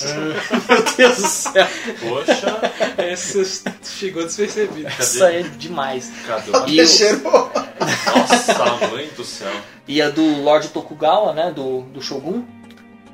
[0.70, 1.68] Meu Deus do céu,
[2.00, 3.44] Poxa, Essa
[3.84, 4.90] chegou despercebida.
[5.00, 6.12] isso aí é demais.
[6.28, 7.52] cadê E o- Cheirou.
[8.16, 9.52] Nossa, mãe do céu.
[9.88, 12.44] E a do Lord Tokugawa, né, do, do Shogun,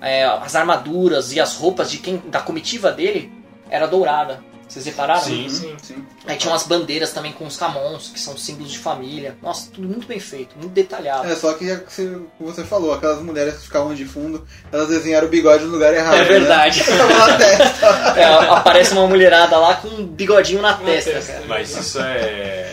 [0.01, 3.31] é, as armaduras e as roupas de quem da comitiva dele
[3.69, 4.43] era dourada.
[4.69, 5.21] Vocês repararam?
[5.23, 5.49] Sim.
[5.49, 5.75] Sim.
[5.81, 6.05] Sim.
[6.27, 9.35] Aí tinha umas bandeiras também com os camons, que são símbolos de família.
[9.41, 11.27] Nossa, tudo muito bem feito, muito detalhado.
[11.27, 15.25] É, só que você- como você falou, aquelas mulheres que ficavam de fundo, elas desenharam
[15.27, 16.15] o bigode no lugar errado.
[16.17, 16.83] É verdade.
[16.89, 16.95] Né?
[17.27, 17.87] Na testa.
[18.19, 21.33] É, aparece uma mulherada lá com um bigodinho na Na testa, testa.
[21.33, 21.45] cara.
[21.47, 22.71] Mas isso é.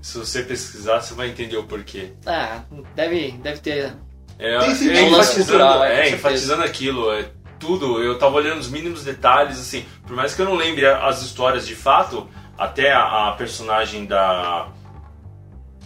[0.00, 2.10] Se você pesquisar, você vai entender o porquê.
[2.26, 2.60] Ah,
[2.94, 3.92] deve, deve ter.
[4.38, 7.26] É, Tem é tem um lance enfatizando, cultural, é, é, enfatizando aquilo, é
[7.58, 8.02] tudo.
[8.02, 11.66] Eu tava olhando os mínimos detalhes, assim, por mais que eu não lembre as histórias
[11.66, 14.68] de fato, até a, a personagem da,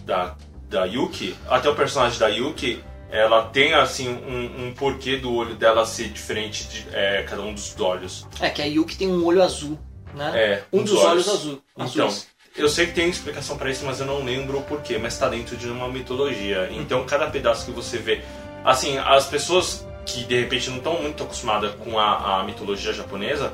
[0.05, 0.35] da
[0.69, 5.55] da Yuki, até o personagem da Yuki, ela tem assim um, um porquê do olho
[5.55, 8.27] dela ser diferente de é, cada um dos olhos.
[8.39, 9.79] É que a Yuki tem um olho azul,
[10.13, 10.31] né?
[10.35, 11.61] É, um dos dos olhos, azul.
[11.75, 12.27] Então, azuis.
[12.55, 15.27] eu sei que tem explicação pra isso, mas eu não lembro o porquê, mas tá
[15.27, 16.69] dentro de uma mitologia.
[16.71, 18.21] Então, cada pedaço que você vê.
[18.63, 23.51] Assim, as pessoas que de repente não estão muito acostumadas com a, a mitologia japonesa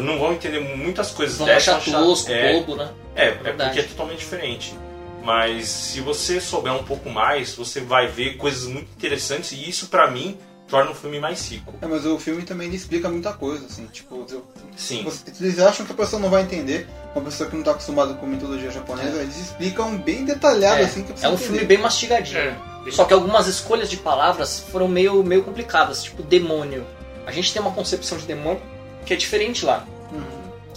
[0.00, 1.76] não vão entender muitas coisas Vão dessa.
[1.76, 2.90] achar tosco, é, bobo, né?
[3.14, 3.70] é, é Verdade.
[3.70, 4.74] porque é totalmente diferente.
[5.22, 9.86] Mas se você souber um pouco mais, você vai ver coisas muito interessantes e isso
[9.86, 10.36] pra mim
[10.68, 11.72] torna o filme mais rico.
[11.80, 14.44] É, mas o filme também explica muita coisa, assim, tipo, eu-
[14.76, 15.04] Sim.
[15.04, 18.14] você- eles acham que a pessoa não vai entender, uma pessoa que não tá acostumada
[18.14, 21.66] com mitologia japonesa, eles explicam bem detalhado, É, assim, que É um precisa filme entender.
[21.74, 22.38] bem mastigadinho.
[22.40, 22.56] É.
[22.92, 26.86] Só que algumas escolhas de palavras foram meio, meio complicadas, tipo demônio.
[27.26, 28.60] A gente tem uma concepção de demônio
[29.04, 29.84] que é diferente lá.
[30.12, 30.22] Uhum.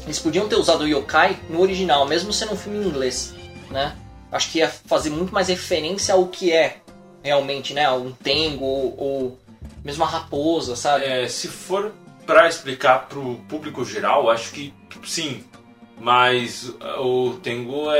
[0.03, 3.33] Eles podiam ter usado o yokai no original, mesmo sendo um filme em inglês,
[3.69, 3.95] né?
[4.31, 6.77] Acho que ia fazer muito mais referência ao que é
[7.23, 7.89] realmente, né?
[7.91, 9.39] Um tengo ou, ou
[9.83, 11.05] mesmo a raposa, sabe?
[11.05, 11.91] É, se for
[12.25, 14.73] pra explicar pro público geral, acho que
[15.05, 15.43] sim.
[15.99, 17.97] Mas uh, o Tengu é,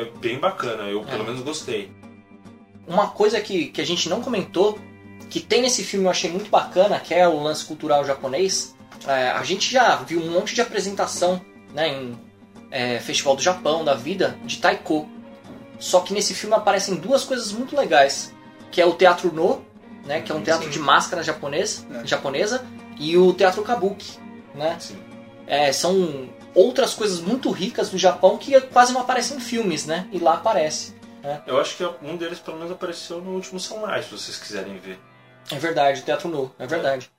[0.00, 1.26] é bem bacana, eu pelo É.
[1.26, 1.92] menos gostei.
[2.86, 4.78] Uma coisa que, que a gente não comentou,
[5.30, 8.74] que tem nesse filme eu achei muito bacana, que é o lance cultural japonês.
[9.06, 11.40] É, a gente já viu um monte de apresentação
[11.72, 12.18] né, em
[12.70, 15.08] é, Festival do Japão, da vida, de taiko.
[15.78, 18.32] Só que nesse filme aparecem duas coisas muito legais,
[18.70, 19.64] que é o Teatro No,
[20.04, 20.70] né, que é um teatro Sim.
[20.70, 22.06] de máscara japonês, É.
[22.06, 22.64] japonesa,
[22.98, 24.18] e o Teatro Kabuki.
[24.54, 24.78] Né?
[25.46, 30.06] É, são outras coisas muito ricas do Japão que quase não aparecem em filmes, né?
[30.12, 30.93] E lá aparece.
[31.46, 34.98] Eu acho que um deles pelo menos apareceu no último Samurai, se vocês quiserem ver.
[35.50, 37.10] É verdade, Teatro No, é verdade.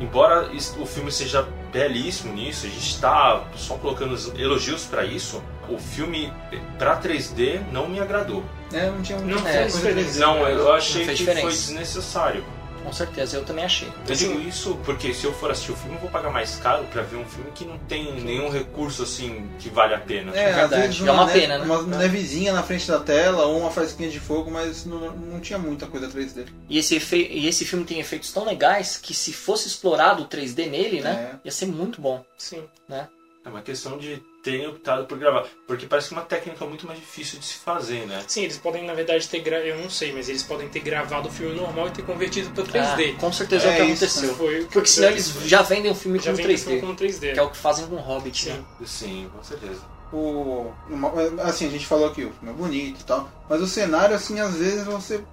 [0.00, 5.04] Embora is- o filme seja belíssimo nisso, a gente tá só colocando os elogios pra
[5.04, 6.32] isso, o filme
[6.76, 8.44] pra 3D não me agradou.
[8.72, 10.16] É, não tinha muita Não É, fez.
[10.16, 11.42] Não, eu achei que diferença.
[11.42, 12.44] foi desnecessário.
[12.84, 13.88] Com certeza, eu também achei.
[14.08, 16.84] Eu digo isso porque se eu for assistir o filme, eu vou pagar mais caro
[16.92, 20.34] pra ver um filme que não tem nenhum recurso assim que vale a pena.
[20.36, 21.06] É, verdade.
[21.08, 21.64] É uma neve- pena, né?
[21.64, 25.58] Uma nevezinha na frente da tela, ou uma fresquinha de fogo, mas não, não tinha
[25.58, 26.46] muita coisa 3D.
[26.68, 30.26] E esse, efe- e esse filme tem efeitos tão legais que se fosse explorado o
[30.26, 31.36] 3D nele, né?
[31.44, 32.24] Ia ser muito bom.
[32.36, 32.64] Sim.
[32.90, 35.46] É uma questão de terem optado por gravar.
[35.66, 38.22] Porque parece que é uma técnica muito mais difícil de se fazer, né?
[38.26, 39.60] Sim, eles podem, na verdade, ter gra...
[39.60, 42.64] Eu não sei, mas eles podem ter gravado o filme normal e ter convertido pra
[42.64, 43.14] 3D.
[43.16, 44.34] Ah, com certeza é, o É que isso, aconteceu.
[44.34, 46.80] Foi Porque senão eles já vendem o filme já como vem 3D.
[46.80, 47.32] como 3D.
[47.34, 48.62] Que é o que fazem com o Hobbit, né?
[48.80, 48.86] Sim.
[48.86, 49.80] Sim, com certeza.
[50.12, 51.10] O, uma-
[51.44, 54.40] assim, a gente falou que o filme é bonito e tal, mas o cenário, assim,
[54.40, 55.24] às vezes você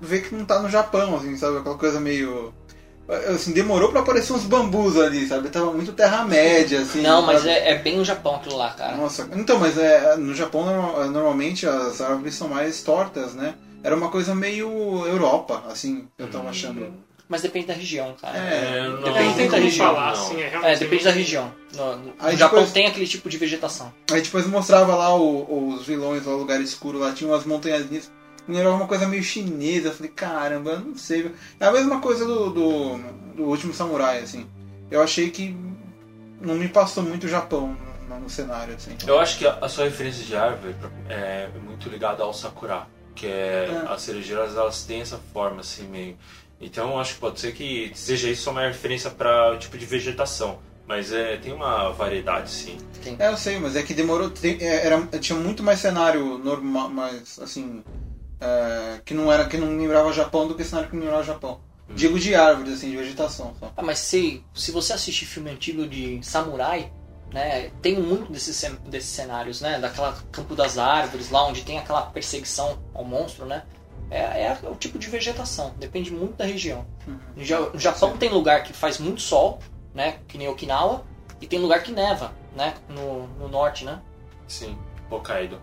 [0.00, 1.58] vê que não tá no Japão, assim, sabe?
[1.58, 2.52] Aquela coisa meio.
[3.34, 5.48] Assim, demorou pra aparecer uns bambus ali, sabe?
[5.48, 7.00] Tava muito Terra-média, assim.
[7.02, 7.50] Não, mas sabe?
[7.50, 8.96] é, é bem no Japão aquilo lá, cara.
[8.96, 13.54] Nossa, então, mas é, no Japão norma- normalmente as árvores são mais tortas, né?
[13.82, 16.92] Era uma coisa meio Europa, assim, eu tava achando.
[17.28, 18.36] Mas depende da região, cara.
[18.36, 20.22] É, não, Depende não tem da região, falar, não.
[20.22, 21.52] assim, é É, depende da região.
[21.76, 23.92] No, no Aí Japão depois- tem aquele tipo de vegetação.
[24.10, 28.10] Aí depois mostrava lá o- os vilões, lá o lugar escuro, lá tinha umas montanhazinhas.
[28.48, 29.88] Me lembrava uma coisa meio chinesa.
[29.88, 31.30] Eu falei, caramba, eu não sei.
[31.58, 32.98] É a mesma coisa do, do,
[33.36, 34.46] do último samurai, assim.
[34.90, 35.54] Eu achei que
[36.40, 37.76] não me passou muito o Japão
[38.08, 38.96] no, no cenário, assim.
[39.06, 40.74] Eu acho que a, a sua referência de árvore
[41.08, 43.92] é muito ligada ao sakura, que é, É.
[43.92, 46.16] as cerejeiras elas têm essa forma assim meio.
[46.60, 50.58] Então eu acho que pode ser que seja isso uma referência para tipo de vegetação,
[50.86, 52.76] mas é, tem uma variedade sim.
[53.18, 54.28] É, eu sei, mas é que demorou.
[54.30, 57.82] tem- é, era, tinha muito mais cenário normal, mais assim.
[58.40, 61.60] É, que não era que não lembrava Japão do que cenário que lembrava Japão.
[61.92, 63.72] Digo de árvores, assim, de vegetação só.
[63.76, 66.92] Ah, mas se, se você assistir filme antigo de samurai,
[67.32, 69.78] né, tem muito desses, desses cenários, né?
[69.80, 73.64] Daquela campo das árvores, lá onde tem aquela perseguição ao monstro, né?
[74.08, 76.86] É, é o tipo de vegetação, depende muito da região.
[77.36, 79.58] No Ja- no Japão tem lugar que faz muito sol,
[79.94, 80.18] né?
[80.28, 81.04] Que nem Okinawa,
[81.40, 82.74] e tem lugar que neva, né?
[82.88, 84.00] No, no norte, né?
[84.48, 84.76] Sim,
[85.10, 85.60] Hokkaido.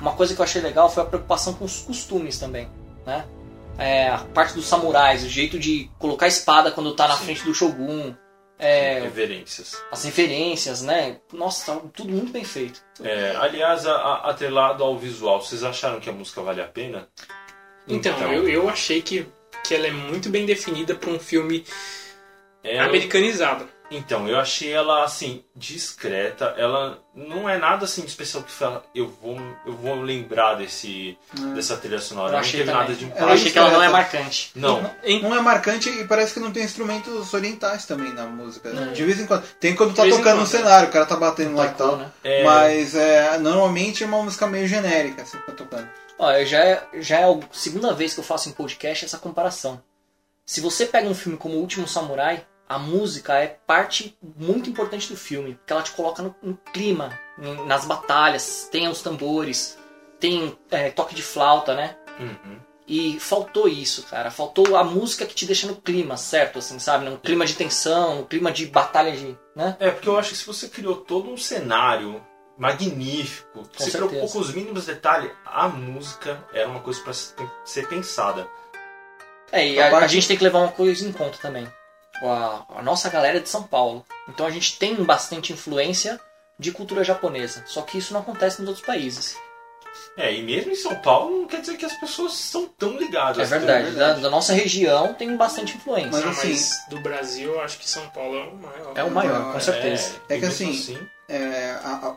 [0.00, 2.68] Uma coisa que eu achei legal foi a preocupação com os costumes também,
[3.06, 3.24] né?
[3.78, 7.24] É, a parte dos samurais, o jeito de colocar a espada quando tá na Sim.
[7.24, 8.14] frente do shogun,
[8.58, 9.82] é, Reverências.
[9.90, 11.18] as referências, né?
[11.32, 12.80] Nossa, tá tudo muito bem feito.
[13.02, 17.08] É, aliás, a- a- atrelado ao visual, vocês acharam que a música vale a pena?
[17.88, 19.26] Então, eu, eu achei que,
[19.64, 21.64] que ela é muito bem definida para um filme
[22.62, 23.68] ela- americanizado.
[23.90, 26.54] Então, eu achei ela assim discreta.
[26.56, 31.16] Ela não é nada assim de especial que fala, eu vou, eu vou lembrar desse
[31.54, 32.28] dessa trilha sonora.
[32.28, 32.74] Eu não achei também.
[32.74, 34.50] nada de Eu achei que ela não é marcante.
[34.54, 34.90] Não.
[35.22, 38.70] Não é marcante e parece que não tem instrumentos orientais também na música.
[38.70, 39.44] De vez em quando.
[39.60, 41.96] Tem quando tá tocando no quando, cenário, o cara tá batendo lá e tal.
[41.96, 42.10] né?
[42.24, 45.88] É, Mas é, normalmente é uma música meio genérica, assim, que tá tocando.
[46.18, 49.82] Ó, já é, já é a segunda vez que eu faço em podcast essa comparação.
[50.46, 55.08] Se você pega um filme como O Último Samurai, a música é parte muito importante
[55.08, 59.78] do filme, porque ela te coloca no, no clima, em- nas batalhas, tem os tambores,
[60.20, 61.96] tem é, toque de flauta, né?
[62.18, 62.58] uhum.
[62.86, 64.30] E faltou isso, cara.
[64.30, 66.58] Faltou a música que te deixa no clima, certo?
[66.58, 67.08] Assim, sabe?
[67.08, 69.34] No clima de tensão, no clima de batalha de.
[69.56, 69.74] né?
[69.80, 72.22] É, porque eu acho que se você criou todo um cenário
[72.58, 73.96] magnífico, se certeza.
[73.98, 78.46] preocupou com os mínimos detalhes, a música era uma coisa para ser pensada.
[79.50, 81.66] É, e A a, a gente tem que levar uma coisa em conta também.
[82.22, 84.04] A, a nossa galera é de São Paulo.
[84.28, 86.20] Então a gente tem bastante influência
[86.58, 87.62] de cultura japonesa.
[87.66, 89.36] Só que isso não acontece nos outros países.
[90.16, 93.50] É, e mesmo em São Paulo não quer dizer que as pessoas são tão ligadas.
[93.52, 93.90] É verdade.
[93.92, 96.10] Da, da nossa região tem bastante influência.
[96.10, 98.92] Mas assim- mas do Brasil, eu acho que São Paulo é o maior.
[98.96, 100.14] É o maior, com É, certeza.
[100.28, 102.16] É e que mesmo assim, É, a- a-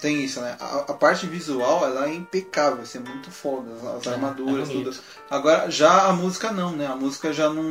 [0.00, 0.56] tem isso, né?
[0.60, 4.68] A, a parte visual ela é impecável, assim, é muito foda, as, as É, armaduras,
[4.68, 4.94] é tudo.
[5.30, 6.86] Agora, já a música não, né?
[6.86, 7.62] A música já não.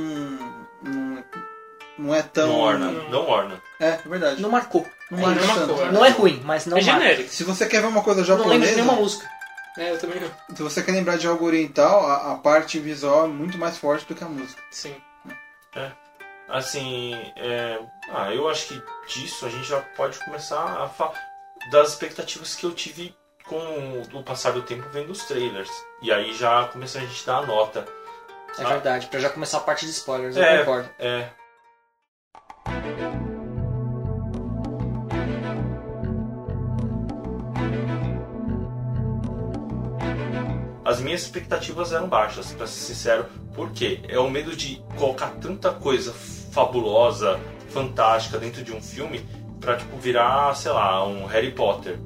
[0.84, 1.24] não,
[1.98, 2.48] não é tão.
[2.48, 3.62] não orna, não orna.
[3.80, 4.42] É, é verdade.
[4.42, 4.86] Não marcou.
[5.10, 7.00] Não É não marcou, Não é ruim, mas não é marca.
[7.00, 7.30] genérico.
[7.30, 9.30] Se você quer ver uma coisa Eu não lembro de japonesa, nenhuma música.
[9.78, 10.56] É, eu também não.
[10.56, 14.06] se você quer lembrar de algo oriental, a, a parte visual é muito mais forte
[14.06, 14.62] do que a música.
[14.72, 14.96] Sim.
[16.50, 17.80] Assim, é,
[18.14, 21.20] ah, eu acho que disso a gente já pode começar a falar
[21.72, 25.70] das expectativas que eu tive com o passar do tempo vendo os trailers.
[26.02, 27.86] E aí já começou a gente dar a nota.
[28.60, 28.68] É Ah.
[28.70, 29.08] verdade.
[29.08, 30.60] Pra já começar a parte de spoilers, eu É.
[30.60, 30.90] concordo.
[31.00, 31.30] É.
[40.86, 45.72] As minhas expectativas eram baixas, pra ser sincero, porque é o medo de colocar tanta
[45.72, 47.38] coisa fabulosa,
[47.70, 49.26] fantástica dentro de um filme
[49.60, 52.00] pra tipo virar, sei lá, um Harry Potter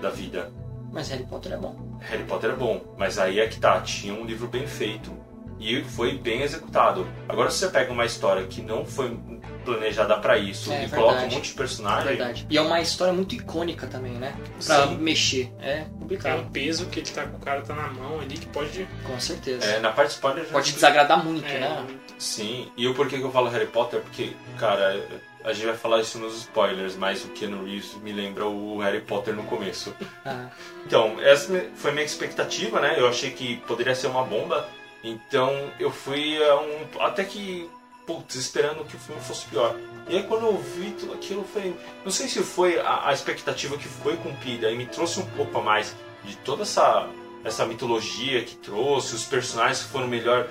[0.00, 0.50] da vida.
[0.92, 1.98] Mas Harry Potter é bom.
[2.00, 5.10] Harry Potter é bom, mas aí é que tá, tinha um livro bem feito
[5.58, 7.06] e foi bem executado.
[7.28, 9.16] Agora se você pega uma história que não foi
[9.64, 11.02] planejada pra isso É e verdade.
[11.02, 12.46] coloca um monte de É personagem, verdade.
[12.48, 14.34] E é uma história muito icônica também, né?
[14.64, 14.96] Pra Sim.
[14.98, 15.52] mexer.
[15.60, 16.40] É É complicado.
[16.40, 18.86] um peso que ele tá com o cara tá na mão ali que pode.
[19.04, 19.64] Com certeza.
[19.66, 21.86] é, na parte spoiler já Pode desagradar muito, É, né?
[22.18, 24.00] Sim, e o porquê que eu falo Harry Potter?
[24.00, 25.04] Porque, cara,
[25.44, 29.00] a gente vai falar isso nos spoilers, mas o Keanu Reeves me lembra o Harry
[29.00, 29.92] Potter no começo.
[30.24, 30.46] Ah,
[30.86, 32.94] Então, essa foi minha expectativa, né?
[32.98, 34.68] Eu achei que poderia ser uma bomba.
[35.06, 37.70] Então, eu fui a um, até que,
[38.04, 39.78] putz, esperando que o filme fosse pior.
[40.08, 41.76] E aí, quando eu vi tudo aquilo, foi.
[42.04, 45.58] Não sei se foi a, a expectativa que foi cumprida e me trouxe um pouco
[45.58, 47.08] a mais de toda essa,
[47.44, 50.48] essa mitologia que trouxe, os personagens que foram melhor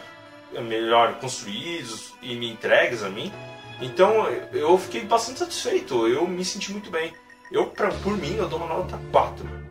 [0.61, 3.33] melhor construídos e me entregues a mim.
[3.81, 7.13] Então eu fiquei bastante satisfeito, eu me senti muito bem.
[7.51, 9.65] Eu, pra, por mim, eu dou uma nota 4.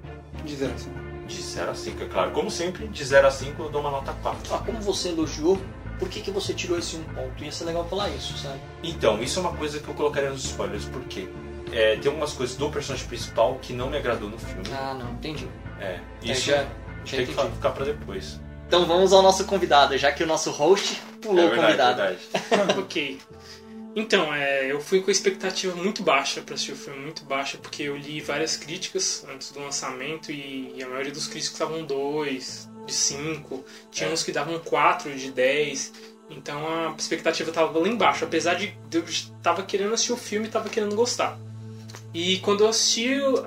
[0.44, 1.03] De 0 a 5.
[1.26, 2.30] De 0 a 5, é claro.
[2.32, 4.54] Como sempre, de 0 a 5 eu dou uma nota 4.
[4.54, 5.58] Ah, como você elogiou,
[5.98, 7.42] por que, que você tirou esse um ponto?
[7.42, 8.60] Ia ser legal falar isso, sabe?
[8.82, 11.28] Então, isso é uma coisa que eu colocaria nos spoilers, porque
[11.72, 14.62] é, tem algumas coisas do personagem principal que não me agradou no filme.
[14.72, 15.48] Ah, não, entendi.
[15.80, 16.66] É, É, isso já,
[17.04, 18.40] já tem que ficar pra depois.
[18.66, 22.16] Então vamos ao nosso convidado, já que o nosso host pulou é o verdade, convidado.
[22.50, 22.80] verdade.
[22.80, 23.20] ok.
[23.96, 27.59] Então, é, eu fui com a expectativa muito baixa pra assistir o filme, muito baixa,
[27.59, 32.68] porque eu li várias críticas antes do lançamento e, a maioria dos críticos estavam 2,
[32.87, 34.12] de 5, tinha É.
[34.12, 35.92] uns que davam 4 de 10.
[36.28, 39.04] Então a expectativa tava lá embaixo, apesar de eu
[39.42, 41.38] tava querendo assistir o filme e tava querendo gostar.
[42.12, 43.44] E quando eu assisti, eu,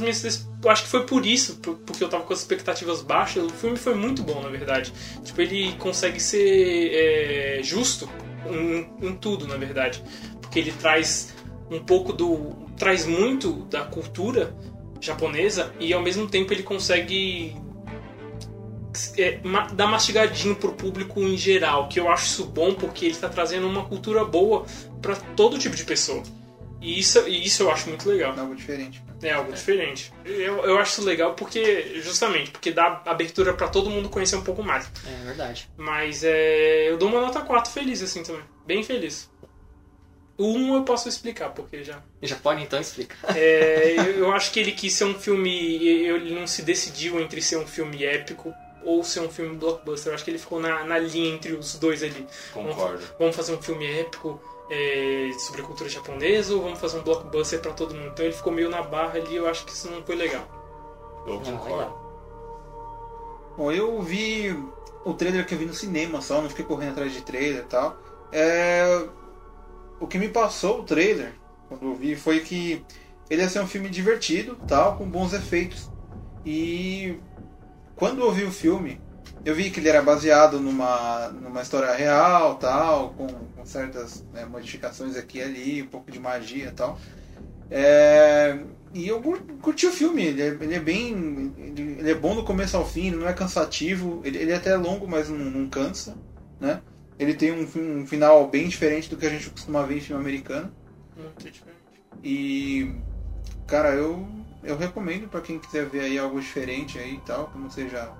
[0.00, 3.44] minhas, eu acho que foi por isso, por- porque eu tava com as expectativas baixas.
[3.44, 4.92] O filme foi muito bom, na verdade.
[5.24, 8.08] Tipo, ele consegue ser é, justo
[8.50, 10.02] em, em tudo, na verdade,
[10.40, 11.34] porque ele traz
[11.70, 14.54] um pouco do, traz muito da cultura
[15.00, 17.56] japonesa e ao mesmo tempo ele consegue
[19.18, 23.14] é, ma- dar mastigadinho pro público em geral, que eu acho isso bom porque ele
[23.14, 24.64] está trazendo uma cultura boa
[25.02, 26.22] para todo tipo de pessoa.
[26.80, 28.38] E isso, e isso eu acho muito legal.
[28.38, 29.02] Algo diferente.
[29.24, 30.12] É algo diferente.
[30.24, 34.62] Eu, eu acho legal porque, justamente, porque dá abertura para todo mundo conhecer um pouco
[34.62, 34.90] mais.
[35.06, 35.68] É verdade.
[35.76, 38.42] Mas é, eu dou uma nota 4 feliz, assim, também.
[38.66, 39.30] Bem feliz.
[40.36, 42.02] O 1 eu posso explicar, porque já...
[42.20, 43.16] Já pode então explica.
[43.34, 45.86] É, eu, eu acho que ele quis ser um filme...
[45.86, 48.52] Ele não se decidiu entre ser um filme épico
[48.84, 50.10] ou ser um filme blockbuster.
[50.10, 52.26] Eu acho que ele ficou na, na linha entre os dois ali.
[52.52, 53.02] Concordo.
[53.18, 57.60] Vamos fazer um filme épico é, sobre a cultura japonesa ou vamos fazer um blockbuster
[57.60, 58.08] pra todo mundo?
[58.12, 60.44] Então ele ficou meio na barra ali, eu acho que isso não foi legal.
[61.26, 61.94] Eu Ah, concordo.
[63.56, 64.56] Bom, eu vi
[65.04, 67.66] o trailer que eu vi no cinema só, não fiquei correndo atrás de trailer e
[67.66, 67.96] tal.
[68.32, 69.06] É...
[70.00, 71.32] O que me passou o trailer,
[71.68, 72.84] quando eu vi, foi que
[73.30, 75.88] ele ia ser um filme divertido, tal, com bons efeitos.
[76.44, 77.18] E
[77.96, 79.00] quando eu vi o filme,
[79.44, 84.44] eu vi que ele era baseado numa, numa história real, tal, com, com certas né,
[84.44, 86.98] modificações aqui e ali, um pouco de magia e tal.
[87.70, 88.58] É,
[88.92, 91.52] e eu cur- curti o filme, ele é, ele é bem.
[91.58, 94.56] Ele, ele é bom do começo ao fim, ele não é cansativo, ele, ele é
[94.56, 96.16] até longo, mas não, não cansa.
[96.60, 96.80] Né?
[97.18, 100.22] Ele tem um, um final bem diferente do que a gente costuma ver em filme
[100.22, 100.72] americano.
[101.16, 101.78] Muito diferente.
[102.22, 102.94] E.
[103.66, 104.28] Cara, eu,
[104.62, 108.12] eu recomendo pra quem quiser ver aí algo diferente aí e tal, que não seja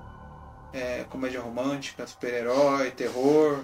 [0.74, 3.60] é, comédia romântica, super-herói, terror,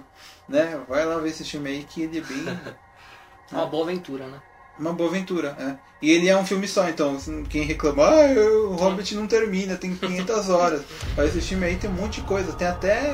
[0.47, 0.79] né?
[0.87, 2.59] Vai lá ver esse filme aí que ele é bem.
[3.51, 4.41] Uma boa aventura, né?
[4.79, 5.75] Uma boa aventura, é.
[6.01, 8.33] E ele é um filme só, então assim, quem reclama, ah,
[8.69, 10.81] o Hobbit não termina, tem 500 horas.
[11.15, 13.13] Mas esse filme aí tem um monte de coisa, tem até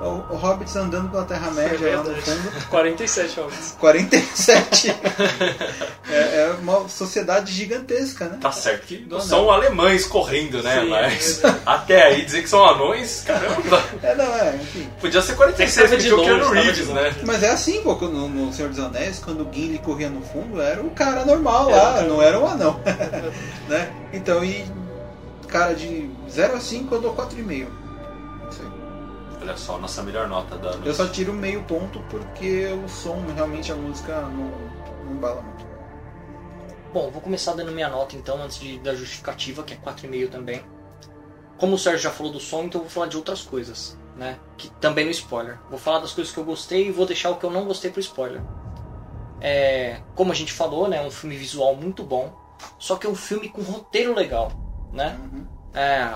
[0.00, 2.68] o, o, o Hobbits andando pela Terra-média lá no fundo.
[2.68, 3.76] 47 horas.
[3.78, 4.90] 47.
[6.10, 8.38] é, é uma sociedade gigantesca, né?
[8.40, 9.52] Tá certo que Do são anel.
[9.52, 10.80] alemães correndo, né?
[10.80, 13.82] Sim, Mas é até aí dizer que são anões, caramba.
[14.02, 14.88] É, não, é, enfim.
[15.00, 17.14] Podia ser É 46, que tava porque de o Keanu Reeves, né?
[17.24, 20.60] Mas é assim, pô, no, no Senhor dos Anéis, quando o Gimli corria no fundo,
[20.60, 22.80] era o cara normal Era lá, cara não era um anão.
[23.68, 23.90] né?
[24.12, 24.64] Então, e.
[25.48, 27.83] Cara, de 0 a 5 eu dou 4,5.
[29.44, 30.86] Olha só, nossa melhor nota da noite.
[30.86, 34.50] Eu só tiro meio ponto porque o som, realmente a música não,
[35.04, 35.66] não embala muito.
[36.94, 40.64] Bom, vou começar dando minha nota então, antes de, da justificativa, que é 4,5 também.
[41.58, 44.38] Como o Sérgio já falou do som, então eu vou falar de outras coisas, né?
[44.56, 45.58] Que também no spoiler.
[45.68, 47.90] Vou falar das coisas que eu gostei e vou deixar o que eu não gostei
[47.90, 48.40] pro spoiler.
[49.42, 50.96] É, como a gente falou, né?
[50.96, 52.34] É um filme visual muito bom.
[52.78, 54.50] Só que é um filme com roteiro legal,
[54.90, 55.20] né?
[55.20, 55.46] Uhum.
[55.74, 56.14] É,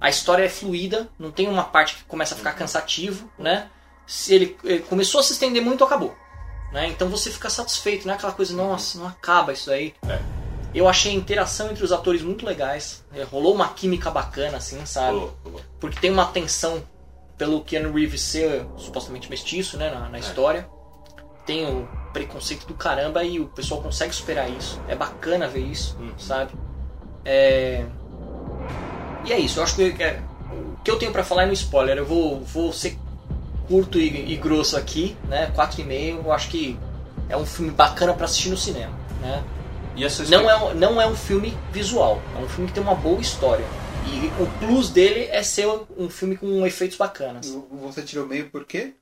[0.00, 3.68] a história é fluida, não tem uma parte que começa a ficar cansativo, né?
[4.06, 6.16] Se ele, ele começou a se estender muito, acabou.
[6.72, 6.86] Né?
[6.88, 9.94] Então você fica satisfeito, não é aquela coisa, nossa, não acaba isso aí.
[10.08, 10.18] É.
[10.72, 13.04] Eu achei a interação entre os atores muito legais.
[13.12, 15.10] é, rolou uma química bacana, assim, sabe?
[15.18, 15.60] Pulou, pulou.
[15.80, 16.82] Porque tem uma tensão
[17.36, 20.20] pelo Keanu Reeves ser supostamente mestiço, né, na, na É.
[20.20, 20.68] história.
[21.44, 24.80] Tem o preconceito do caramba e o pessoal consegue superar isso.
[24.86, 26.16] É bacana ver isso, Uhum.
[26.18, 26.52] sabe?
[27.24, 27.84] É...
[29.24, 31.52] E é isso, eu acho que é, o que eu tenho pra falar é no
[31.52, 31.96] spoiler.
[31.98, 32.98] Eu vou, vou ser
[33.68, 35.50] curto e, e grosso aqui, né?
[35.54, 36.24] 4,5.
[36.24, 36.78] Eu acho que
[37.28, 39.44] é um filme bacana pra assistir no cinema, né?
[39.96, 42.82] E essa Não é, um- não é um filme visual, é um filme que tem
[42.82, 43.64] uma boa história.
[44.06, 47.54] E o plus dele é ser um filme com efeitos bacanas.
[47.82, 48.94] Você tirou meio por quê?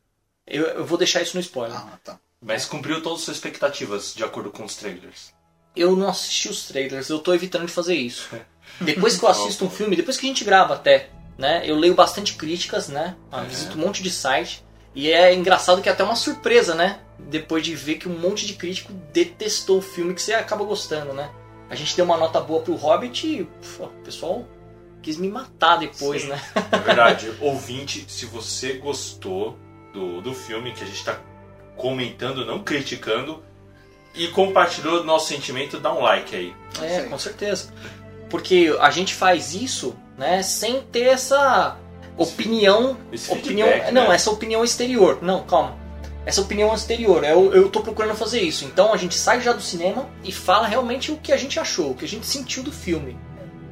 [0.47, 1.77] Eu, eu vou deixar isso no spoiler.
[1.77, 2.19] Ah, tá.
[2.43, 5.33] Mas cumpriu todas as suas expectativas, de acordo com os trailers.
[5.77, 8.29] Eu não assisti os trailers, eu tô evitando de fazer isso.
[8.81, 11.63] Depois que eu assisto um filme, depois que a gente grava até, né?
[11.65, 13.17] Eu leio bastante críticas, né?
[13.31, 14.65] ah, Visito um monte de site.
[14.95, 17.01] E é engraçado que é até uma surpresa, né?
[17.19, 21.13] Depois de ver que um monte de crítico detestou o filme que você acaba gostando,
[21.13, 21.31] né?
[21.71, 23.45] A gente deu uma nota boa pro Hobbit e
[23.77, 24.47] pô, o pessoal
[25.03, 26.29] quis me matar depois, Sim.
[26.29, 26.43] né?
[26.73, 27.33] É verdade.
[27.41, 29.59] Ouvinte, se você gostou
[29.93, 31.21] do, do filme que a gente tá
[31.77, 33.43] comentando, não criticando,
[34.15, 36.55] e compartilhou nosso sentimento, dá um like aí.
[36.83, 37.73] É, com certeza.
[38.29, 41.77] Porque a gente faz isso, né, sem ter essa
[42.17, 42.97] opinião.
[43.13, 44.15] Esse opinião feedback, não, né?
[44.15, 45.19] essa opinião exterior.
[45.23, 45.77] Não, calma.
[46.27, 47.25] Essa opinião exterior.
[47.25, 48.65] Eu, eu tô procurando fazer isso.
[48.65, 51.93] Então a gente sai já do cinema e fala realmente o que a gente achou,
[51.93, 53.17] o que a gente sentiu do filme.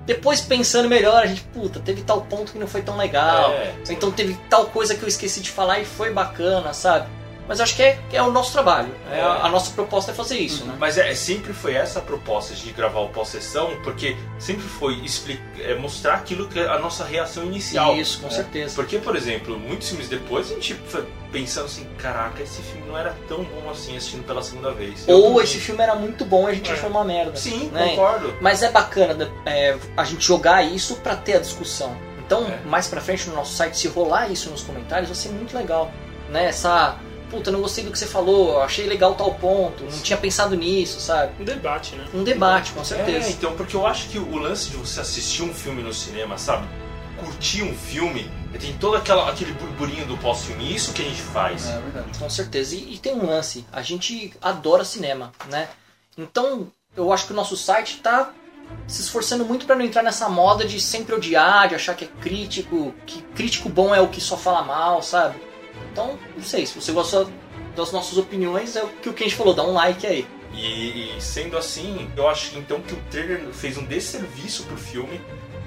[0.07, 3.50] Depois, pensando melhor, a gente, puta, teve tal ponto que não foi tão legal.
[3.52, 3.74] É.
[3.90, 7.09] Então teve tal coisa que eu esqueci de falar e foi bacana, sabe?
[7.49, 8.92] Mas acho que é, que é o nosso trabalho.
[9.11, 10.74] É, a, a nossa proposta é fazer isso, né?
[10.78, 15.01] Mas é, sempre foi essa a proposta de gravar o pós-sessão, porque sempre foi
[15.61, 17.97] é, mostrar aquilo que é a nossa reação inicial.
[17.97, 18.30] Isso, com É.
[18.30, 18.74] certeza.
[18.74, 22.97] Porque, por exemplo, muitos filmes depois a gente foi pensando assim, caraca, esse filme não
[22.99, 25.05] era tão bom assim assistindo pela segunda vez.
[25.07, 26.74] Ou esse filme era muito bom e a gente É.
[26.74, 27.36] achou uma merda.
[27.36, 27.90] Sim, né?
[27.90, 28.34] concordo.
[28.40, 31.97] Mas é bacana né, é, a gente jogar isso pra ter a discussão.
[32.24, 32.59] Então, É.
[32.66, 35.92] mais pra frente no nosso site, se rolar isso nos comentários, vai ser muito legal.
[36.30, 36.47] Né?
[36.47, 36.97] Essa.
[37.31, 41.01] Puta, não gostei do que você falou, achei legal tal ponto, não tinha pensado nisso,
[41.01, 41.33] sabe?
[41.41, 42.07] Um debate, né?
[42.14, 43.31] Um debate, com É, certeza.
[43.31, 46.68] então, porque eu acho que o lance de você assistir um filme no cinema, sabe?
[47.18, 51.66] Curtir um filme, tem todo aquela, aquele burburinho do pós-filme, isso que a gente faz.
[51.68, 52.18] É verdade.
[52.18, 52.74] Com certeza.
[52.77, 55.68] E, e tem um lance, a gente adora cinema, né?
[56.16, 58.33] Então, eu acho que o nosso site tá
[58.87, 62.09] se esforçando muito pra não entrar nessa moda de sempre odiar, de achar que é
[62.20, 65.41] crítico, que crítico bom é o que só fala mal, sabe?
[65.97, 67.26] Então, não sei, se você gosta
[67.74, 70.26] das nossas opiniões, é o que o gente falou, dá um like aí.
[70.53, 75.18] E, e sendo assim, eu acho então que o trailer fez um desserviço pro filme.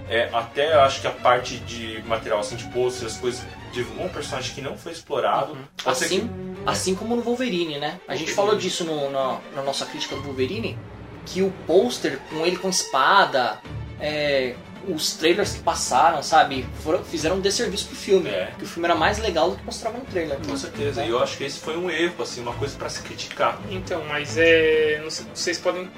[0.07, 4.09] É, até acho que a parte de material assim, de pôster, as coisas, divulgou um
[4.09, 5.55] personagem que não foi explorado.
[5.83, 6.29] Ser Assim, que-
[6.65, 7.99] assim como no Wolverine, né?
[8.07, 8.35] A gente Wolverine.
[8.35, 10.77] falou disso no- na, na nossa crítica do Wolverine,
[11.25, 13.59] que o pôster com ele com espada,
[13.99, 14.55] é,
[14.87, 18.29] os trailers que passaram, sabe, foram, fizeram um desserviço pro filme.
[18.29, 18.51] É.
[18.57, 20.37] Que o filme era mais legal do que mostrava no trailer.
[20.45, 21.03] Com certeza.
[21.03, 23.59] E eu acho que esse foi um erro, assim, uma coisa pra se criticar.
[23.69, 24.99] Então, mas é.
[25.03, 25.89] Não sei, vocês podem.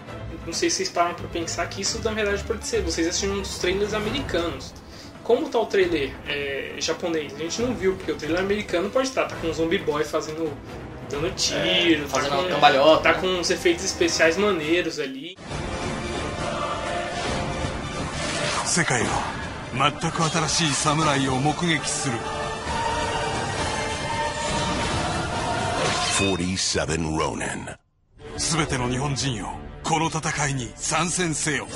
[0.45, 2.81] Não sei se vocês param pra pensar que isso na verdade pode ser.
[2.81, 4.73] Vocês assistiram um dos trailers americanos.
[5.23, 7.33] Como tá o trailer é, japonês?
[7.35, 10.03] A gente não viu, porque o trailer americano pode estar, tá com um zombie boy
[10.03, 10.51] fazendo.
[11.09, 13.19] dando tiro, tá, fazendo uma com, cambalhota, tá né?
[13.19, 15.37] com uns efeitos especiais maneiros ali.
[18.70, 22.16] 世界は全く新しい侍を目撃する
[26.18, 27.76] 47 Ronin.
[28.38, 29.48] 全ての日本人よ
[29.82, 31.66] この戦いに参戦せよ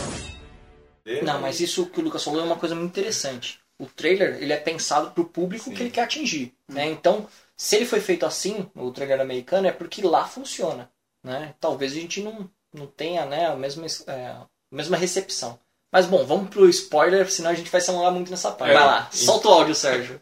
[1.22, 3.58] Não, mas isso que o Lucas falou é uma coisa muito interessante.
[3.78, 6.86] O trailer, ele é pensado pro público que ele quer atingir, né?
[6.86, 7.26] Então,
[7.56, 10.90] se ele foi feito assim, o trailer americano, é porque lá funciona,
[11.22, 11.54] né?
[11.58, 15.58] Talvez a gente não, não tenha, né, a mesma, é, a mesma recepção.
[15.95, 18.71] Mas bom, vamos pro spoiler, senão a gente vai se alongar muito nessa parte.
[18.71, 20.19] É, vai lá, e- solta o áudio, Sérgio.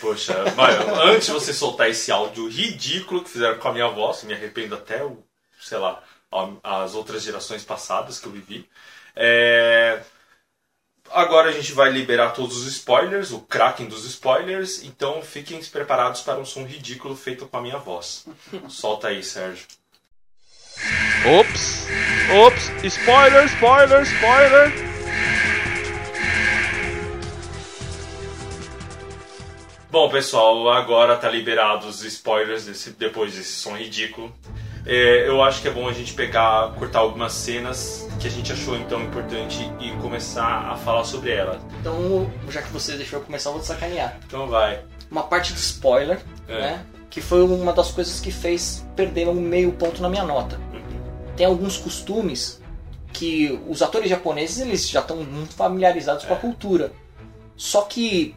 [0.00, 4.22] Poxa, vai, antes de você soltar esse áudio ridículo que fizeram com a minha voz,
[4.22, 5.18] me arrependo até, o,
[5.60, 6.00] sei lá,
[6.62, 8.68] as outras gerações passadas que eu vivi.
[9.16, 10.00] É,
[11.10, 16.20] Agora a gente vai liberar todos os spoilers, o kraken dos spoilers, então fiquem preparados
[16.20, 18.26] para um som ridículo feito com a minha voz.
[18.68, 19.66] Solta aí, Sérgio.
[21.40, 21.88] Ops!
[22.46, 22.84] Ops!
[22.84, 24.89] Spoiler, spoiler, spoiler!
[29.90, 34.32] Bom, pessoal, agora tá liberado os spoilers desse- depois desse som ridículo.
[34.86, 38.52] É, eu acho que é bom a gente pegar, cortar algumas cenas que a gente
[38.52, 41.60] achou então importante e começar a falar sobre ela.
[41.80, 44.16] Então, já que você deixou eu começar, eu vou te sacanear.
[44.26, 44.82] Então vai.
[45.10, 46.60] Uma parte de spoiler, É.
[46.60, 46.86] né?
[47.10, 50.56] Que foi uma das coisas que fez perder um meio ponto na minha nota.
[50.72, 50.80] Uhum.
[51.36, 52.60] tem alguns costumes
[53.14, 56.92] que os atores japoneses eles já estão muito familiarizados com a cultura.
[57.56, 58.34] Só que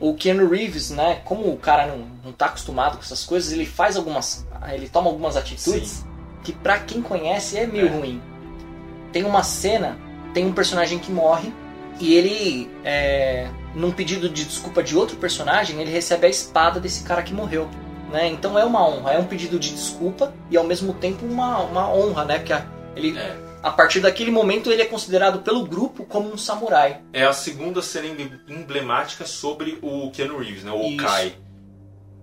[0.00, 3.66] o Keanu Reeves, né, como o cara não, não tá acostumado com essas coisas, ele
[3.66, 6.04] faz algumas, ele toma algumas atitudes
[6.44, 7.90] que pra quem conhece é meio É.
[7.90, 8.22] ruim.
[9.12, 9.96] Tem uma cena,
[10.34, 11.52] tem um personagem que morre
[12.00, 17.02] e ele, é, num pedido de desculpa de outro personagem, ele recebe a espada desse
[17.04, 17.68] cara que morreu.
[18.12, 18.28] Né?
[18.28, 21.92] Então é uma honra, é um pedido de desculpa e ao mesmo tempo uma, uma
[21.92, 22.38] honra, né?
[22.38, 22.64] Porque a-
[22.96, 23.36] ele, É.
[23.62, 27.00] a partir daquele momento ele é considerado pelo grupo como um samurai.
[27.12, 30.70] É a segunda cena emble- emblemática sobre o Keanu Reeves, né?
[30.72, 30.96] O Isso.
[31.04, 31.34] Kai.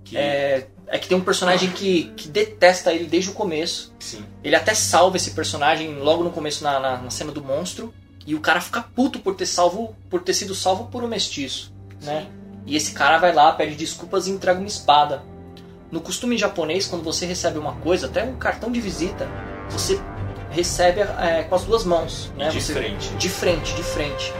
[0.04, 3.94] Que, É, é que tem um personagem que, que detesta ele desde o começo.
[4.00, 4.24] Sim.
[4.44, 7.94] Ele até salva esse personagem logo no começo na, na, na cena do monstro.
[8.28, 11.72] E o cara fica puto por ter salvo, por ter sido salvo por um mestiço,
[12.02, 12.28] né?
[12.66, 15.22] E esse cara vai lá, pede desculpas e entrega uma espada.
[15.92, 19.28] No costume japonês, quando você recebe uma coisa, até um cartão de visita,
[19.70, 20.00] você
[20.56, 22.50] recebe é, com as duas mãos, né?
[22.50, 23.10] De Você- frente.
[23.10, 24.34] De frente, de frente.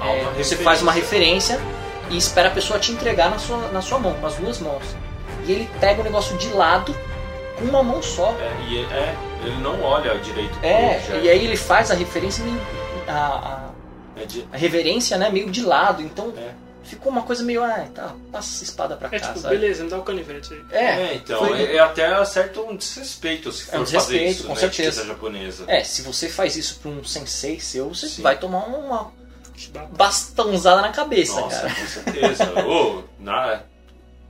[0.00, 0.56] É, você referência.
[0.58, 1.60] faz uma referência
[2.10, 4.82] e espera a pessoa te entregar na sua, na sua mão, com as duas mãos.
[5.46, 6.94] E ele pega o negócio de lado
[7.58, 8.34] com uma mão só.
[8.40, 12.44] É, e ele, é, ele não olha direito É, e aí ele faz a referência,
[12.44, 12.60] meio-
[13.08, 13.68] a,
[14.16, 16.02] É de- a, a reverência, né, meio de lado.
[16.02, 16.50] Então É.
[16.88, 19.56] ficou uma coisa meio, ah, tá, passa essa espada pra É cá, tipo, sabe?
[19.56, 20.64] beleza, me dá o canivete aí.
[20.70, 23.96] É, É, então, foi- é, é até certo um desrespeito se for É um fazer
[23.98, 25.04] desrespeito, isso com na certeza.
[25.06, 25.64] japonesa.
[25.68, 28.22] É, se você faz isso pra um sensei seu, você Sim.
[28.22, 29.12] vai tomar uma
[29.96, 31.74] bastãozada na cabeça, Nossa, cara.
[31.74, 32.44] com certeza.
[32.66, 33.62] Ô, na,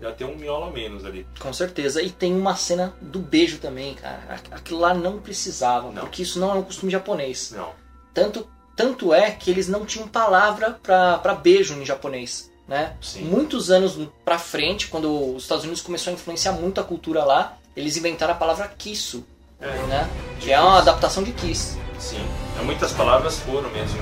[0.00, 1.26] já tem um miola a menos ali.
[1.38, 2.00] Com certeza.
[2.02, 4.20] E tem uma cena do beijo também, cara.
[4.28, 6.02] Aqu- Aquilo lá não precisava, Não.
[6.02, 7.52] porque isso não é um costume japonês.
[7.54, 7.72] Não.
[8.14, 8.48] Tanto,
[8.78, 12.50] tanto é que eles não tinham palavra pra beijo em japonês.
[12.66, 12.92] Né?
[13.00, 13.24] Sim.
[13.24, 17.56] Muitos anos pra frente, quando os Estados Unidos começou a influenciar muito a cultura lá,
[17.74, 19.24] eles inventaram a palavra kisu,
[19.58, 20.06] É, né?
[20.38, 20.88] Que é uma kiss.
[20.88, 21.78] adaptação de kiss.
[21.98, 22.20] Sim.
[22.60, 23.98] É, Muitas palavras foram mesmo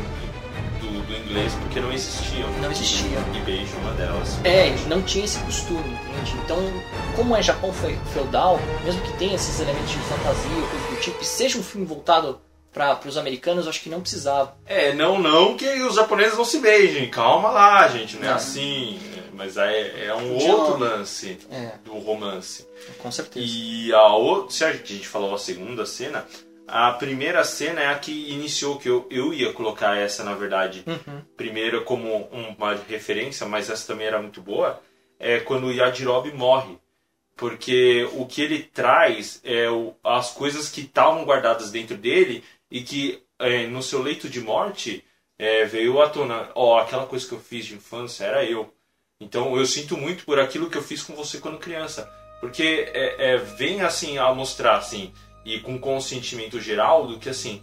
[0.80, 2.50] do, do inglês porque não existiam.
[2.60, 3.22] Não existiam.
[3.36, 4.36] E beijo uma delas.
[4.44, 6.34] É, não tinha esse costume, entende?
[6.44, 6.58] Então,
[7.14, 11.22] como é Japão fe- feudal, mesmo que tenha esses elementos de fantasia, coisa do tipo,
[11.22, 12.40] e seja um filme voltado
[12.76, 14.54] para os americanos, eu acho que não precisava.
[14.66, 17.08] É, não, não que os japoneses não se beijem.
[17.08, 18.16] Calma lá, gente.
[18.16, 19.00] Não é assim.
[19.32, 22.66] Mas é, é um outro lance É, do romance.
[22.98, 23.44] com certeza.
[23.48, 26.26] E a outra, se a gente falou a segunda cena,
[26.68, 30.84] a primeira cena é a que iniciou, que eu, eu ia colocar essa, na verdade,
[30.86, 31.22] Uhum.
[31.36, 34.80] primeiro como uma referência, mas essa também era muito boa,
[35.18, 36.76] é quando o Yajirobe morre.
[37.36, 42.42] Porque o que ele traz é o- as coisas que estavam guardadas dentro dele
[42.76, 45.02] e que é, no seu leito de morte
[45.38, 46.50] é, veio à tona.
[46.54, 48.70] Ó, aquela coisa que eu fiz de infância era eu.
[49.18, 52.06] Então eu sinto muito por aquilo que eu fiz com você quando criança.
[52.38, 55.10] Porque é, é, vem assim a mostrar assim,
[55.42, 57.62] e com consentimento geral, do que assim,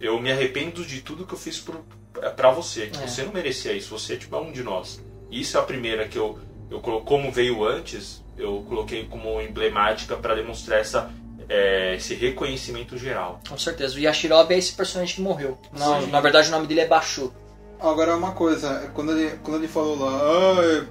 [0.00, 1.84] eu me arrependo de tudo que eu fiz por,
[2.34, 2.84] pra você.
[2.84, 3.06] É.
[3.06, 5.04] Você não merecia isso, você tipo, é um de nós.
[5.30, 6.38] Isso é a primeira que eu,
[6.70, 11.12] eu como veio antes, eu coloquei como emblemática para demonstrar essa,
[11.48, 13.40] é, esse reconhecimento geral.
[13.48, 13.96] Com certeza.
[13.96, 15.58] O Yashirobe é esse personagem que morreu.
[15.76, 17.32] Não, na verdade, o nome dele é Bashu.
[17.80, 20.84] Agora uma coisa, é quando ele, quando ele falou lá, ah,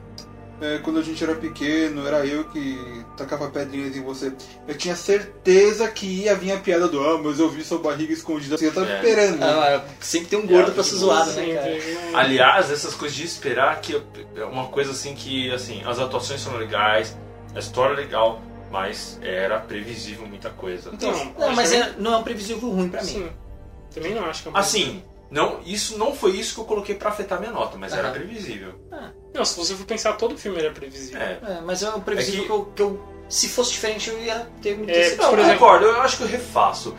[0.61, 2.79] é, é, quando a gente era pequeno, era eu que
[3.17, 4.31] tacava pedrinhas em você.
[4.67, 8.13] Eu tinha certeza que ia vir a piada do ah, mas eu vi sua barriga
[8.13, 8.55] escondida.
[8.55, 8.95] Assim, eu tava É.
[8.95, 9.43] esperando.
[9.43, 11.69] Ah, sempre tem um gordo É, pra ser zoado, né, cara?
[11.71, 12.11] né?
[12.13, 14.01] Aliás, essas coisas de esperar que
[14.35, 17.15] é uma coisa assim que assim, as atuações são legais,
[17.53, 18.41] a história é legal,
[18.71, 20.89] mas era previsível muita coisa.
[20.93, 23.07] Então, Não, mas acho é- não é um previsível ruim pra mim.
[23.07, 23.29] Sim.
[23.93, 26.95] Também não acho que é um Assim, não, isso não foi isso que eu coloquei
[26.95, 28.73] pra afetar minha nota, mas era previsível.
[29.33, 31.21] Não, se você for pensar, todo filme era previsível.
[31.21, 31.39] É.
[31.43, 32.51] É, mas é um previsível É que- que...
[32.53, 35.35] eu, que eu- Se fosse diferente, eu ia ter me É, decepcionado.
[35.35, 36.95] Não, Por eu concordo, eu acho que eu refaço.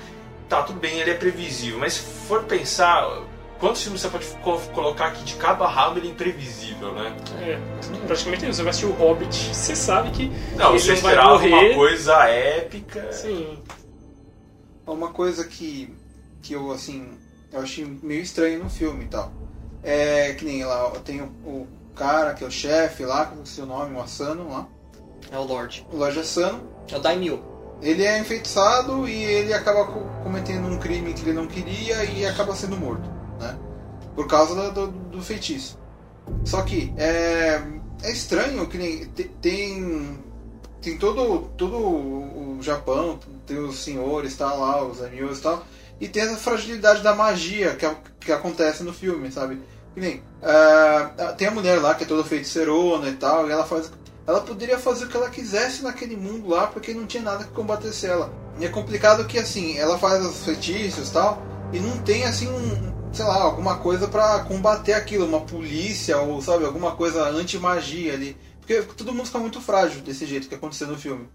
[0.47, 3.23] Tá, tudo bem, ele é previsível, mas se for pensar,
[3.59, 7.17] quantos filmes você pode co- colocar aqui de cabo a rabo ele é imprevisível, né?
[7.41, 7.59] É,
[8.07, 8.55] praticamente isso.
[8.57, 11.51] Você vai assistir o Hobbit, você sabe que Não, ele você não vai esperava morrer.
[11.71, 13.13] uma coisa épica.
[13.13, 13.59] Sim.
[14.87, 15.95] Uma coisa que,
[16.43, 17.07] que eu, assim,
[17.53, 19.31] eu achei meio estranho no filme e tal.
[19.83, 23.47] É que nem lá, tem o, o cara que é o chefe lá, com o
[23.47, 24.67] seu nome, o Asano lá,
[25.31, 25.87] É o Lorde.
[25.93, 26.63] o Lorde Asano.
[26.91, 27.45] É o Daimyo.
[27.83, 32.27] Ele é enfeitiçado e ele acaba co- cometendo um crime que ele não queria e
[32.27, 33.09] acaba sendo morto?
[34.19, 35.79] Por causa do, do, feitiço.
[36.45, 37.63] Só que é,
[38.03, 40.19] é estranho que nem te- tem
[40.83, 45.65] tem todo todo o Japão, tem os senhores, tá lá, os amigos e tal,
[46.01, 49.63] e tem essa fragilidade da magia que, a- que acontece no filme, sabe?
[49.95, 53.65] Que nem ah, tem a mulher lá que é toda feiticeirona e tal, e ela
[53.65, 53.89] faz
[54.27, 57.53] ela poderia fazer o que ela quisesse naquele mundo lá, porque não tinha nada que
[57.53, 58.33] combatesse ela.
[58.59, 61.41] E é complicado que, assim, ela faz os feitiços e tal,
[61.73, 66.41] e não tem, assim, um, sei lá, alguma coisa pra combater aquilo, uma polícia ou,
[66.41, 68.37] sabe, alguma coisa anti-magia ali.
[68.61, 71.29] Porque todo mundo fica muito frágil desse jeito que aconteceu no filme.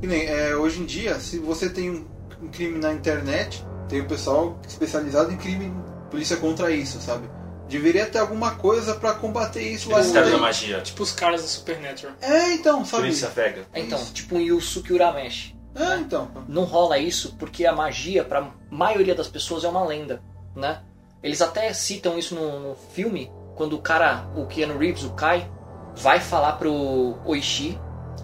[0.00, 2.04] Que nem, é, hoje em dia, se você tem um,
[2.42, 5.72] um crime na internet, tem o pessoal especializado em crime,
[6.10, 7.28] polícia contra isso, sabe?
[7.68, 10.44] Deveria ter alguma coisa pra combater isso lá Ministério da dentro.
[10.44, 10.80] Magia.
[10.80, 12.16] Tipo os caras do Supernatural.
[12.20, 13.04] É, então, sabe?
[13.04, 13.64] Polícia Vega.
[13.72, 15.56] Então, tipo um Yusuke Urameshi.
[15.76, 16.28] É, então.
[16.48, 20.20] Não rola isso porque a magia, pra maioria das pessoas, é uma lenda,
[20.56, 20.82] né?
[21.22, 25.50] Eles até citam isso no, no filme, quando o cara, o Keanu Reeves, o Kai,
[25.94, 27.78] vai falar pro Oishi,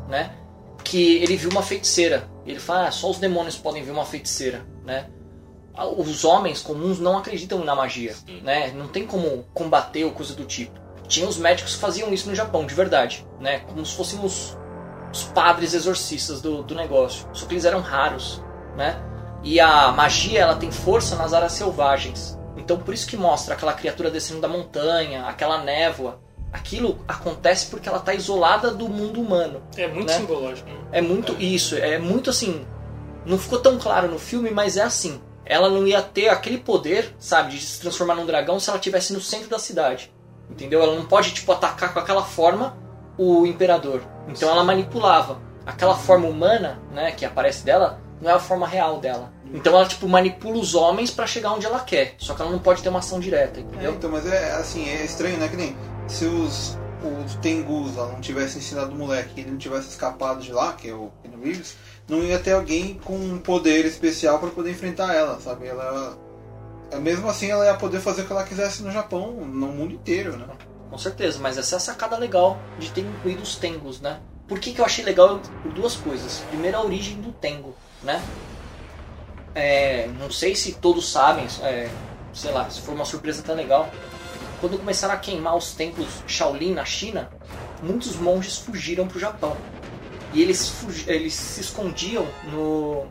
[0.08, 0.34] né?
[0.82, 2.28] Que ele viu uma feiticeira.
[2.46, 5.10] Ele fala, ah, só os demônios podem ver uma feiticeira, né?
[5.98, 8.72] Os homens comuns não acreditam na magia, né?
[8.72, 10.80] Não tem como combater ou coisa do tipo.
[11.06, 13.58] Tinha os médicos que faziam isso no Japão, de verdade, né?
[13.60, 14.56] Como se fossem os
[15.16, 17.26] os padres exorcistas do, do negócio.
[17.32, 18.42] Só que eles eram raros,
[18.76, 19.00] né?
[19.42, 22.38] E a magia ela tem força nas áreas selvagens.
[22.56, 26.20] Então por isso que mostra aquela criatura descendo da montanha, aquela névoa.
[26.52, 29.62] Aquilo acontece porque ela está isolada do mundo humano.
[29.76, 30.16] É muito Né?
[30.18, 30.68] simbológico.
[30.68, 30.76] Né?
[30.92, 32.66] É muito isso, é muito assim.
[33.26, 35.20] Não ficou tão claro no filme, mas é assim.
[35.44, 39.12] Ela não ia ter aquele poder, sabe, de se transformar num dragão se ela estivesse
[39.12, 40.12] no centro da cidade.
[40.50, 40.80] Entendeu?
[40.82, 42.76] Ela não pode, tipo, atacar com aquela forma
[43.18, 44.02] o imperador.
[44.28, 45.38] Então ela manipulava.
[45.64, 49.32] Aquela forma humana, né, que aparece dela, não é a forma real dela.
[49.52, 52.14] Então ela, tipo, manipula os homens pra chegar onde ela quer.
[52.18, 53.92] Só que ela não pode ter uma ação direta, É, entendeu?
[53.92, 55.48] então, mas é assim, é estranho, né?
[55.48, 55.76] Que nem
[56.08, 56.76] se os,
[57.26, 60.88] os Tengus lá não tivessem ensinado o moleque ele não tivesse escapado de lá, que
[60.88, 61.76] é o Keanu Reeves,
[62.08, 65.66] não ia ter alguém com um poder especial pra poder enfrentar ela, sabe?
[65.66, 66.16] Ela.
[66.90, 69.92] é, Mesmo assim, ela ia poder fazer o que ela quisesse no Japão, no mundo
[69.94, 70.46] inteiro, né?
[70.90, 74.20] Com certeza, mas essa é a sacada legal de ter incluído os Tengus, né?
[74.48, 75.40] Por que, que eu achei legal?
[75.62, 76.40] Por duas coisas.
[76.48, 78.22] Primeiro, a origem do Tengu, né?
[79.54, 81.88] É, não sei se todos sabem, é,
[82.32, 83.88] sei lá, se for uma surpresa tão legal.
[84.60, 87.30] Quando começaram a queimar os templos Shaolin na China,
[87.82, 89.56] muitos monges fugiram para o Japão.
[90.32, 90.74] E eles,
[91.06, 93.06] eles se escondiam no,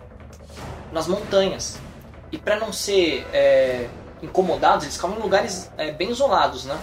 [0.91, 1.79] nas montanhas.
[2.31, 3.87] E para não ser é,
[4.21, 6.77] incomodados, eles ficavam em lugares é, bem isolados, né?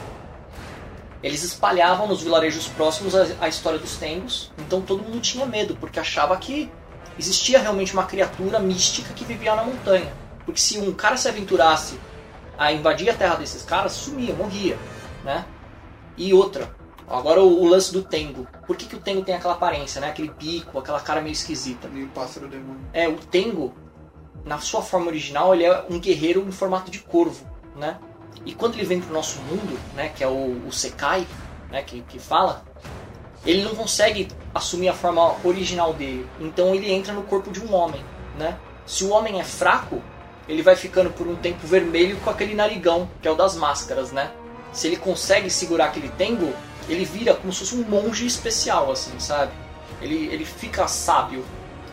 [1.22, 5.76] Eles espalhavam nos vilarejos próximos a, a história dos Tengus, então todo mundo tinha medo,
[5.76, 6.68] porque achava que
[7.18, 10.12] existia realmente uma criatura mística que vivia na montanha.
[10.44, 11.98] Porque se um cara se aventurasse
[12.58, 14.78] a invadir a terra desses caras, sumia, morria,
[15.24, 15.44] né?
[16.16, 16.74] E outra,
[17.08, 18.46] agora o, o lance do Tengu.
[18.66, 20.08] Por que, que o Tengu tem aquela aparência, né?
[20.08, 21.88] Aquele bico, aquela cara meio esquisita.
[21.92, 22.80] E o pássaro demônio.
[22.92, 23.74] É, o Tengu,
[24.44, 27.46] na sua forma original, ele é um guerreiro em formato de corvo,
[27.76, 27.98] né?
[28.44, 31.26] E quando ele vem pro nosso mundo, né, que é o, o Sekai,
[31.70, 32.64] né, que, que fala,
[33.44, 36.26] ele não consegue assumir a forma original dele.
[36.40, 38.02] Então ele entra no corpo de um homem,
[38.38, 38.56] né?
[38.86, 40.02] Se o homem é fraco,
[40.48, 44.12] ele vai ficando por um tempo vermelho com aquele narigão, que é o das máscaras,
[44.12, 44.30] né?
[44.72, 46.52] Se ele consegue segurar aquele Tengu,
[46.88, 49.52] ele vira como se fosse um monge especial, assim, sabe?
[50.00, 51.44] Ele, ele fica sábio.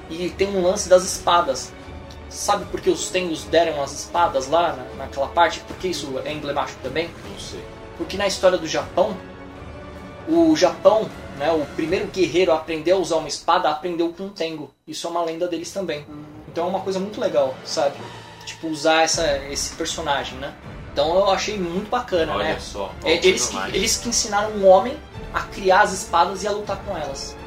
[0.09, 1.71] E tem um lance das espadas.
[2.29, 5.59] Sabe por que os Tengus deram as espadas lá na, naquela parte?
[5.61, 7.09] Porque isso é emblemático também?
[7.29, 7.63] Não sei.
[7.97, 9.15] Porque na história do Japão,
[10.27, 11.09] o Japão,
[11.39, 14.69] né, o primeiro guerreiro a aprender a usar uma espada, aprendeu com um Tengu.
[14.85, 16.05] Isso é uma lenda deles também.
[16.51, 17.95] Então é uma coisa muito legal, sabe?
[18.45, 20.53] Tipo, usar essa, esse personagem, né?
[20.91, 22.57] Então eu achei muito bacana, Olha né?
[22.59, 22.93] só.
[23.05, 24.97] É, eles, que, eles que ensinaram um homem
[25.33, 27.37] a criar as espadas e a lutar com elas.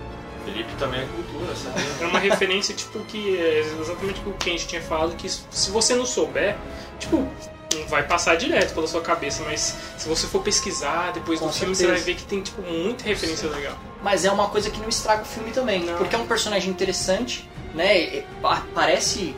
[0.45, 1.81] Felipe também é cultura, sabe?
[2.01, 5.71] É uma referência, tipo, que é exatamente o que o Kenji tinha falado, que se
[5.71, 6.57] você não souber,
[6.99, 7.29] tipo,
[7.75, 11.53] não vai passar direto pela sua cabeça, mas se você for pesquisar depois Com do
[11.53, 11.99] filme, certeza.
[11.99, 13.77] você vai ver que tem, tipo, muita referência legal.
[14.03, 15.97] Mas é uma coisa que não estraga o filme também, Não.
[15.97, 17.99] porque é um personagem interessante, né?
[17.99, 19.35] E Aparece,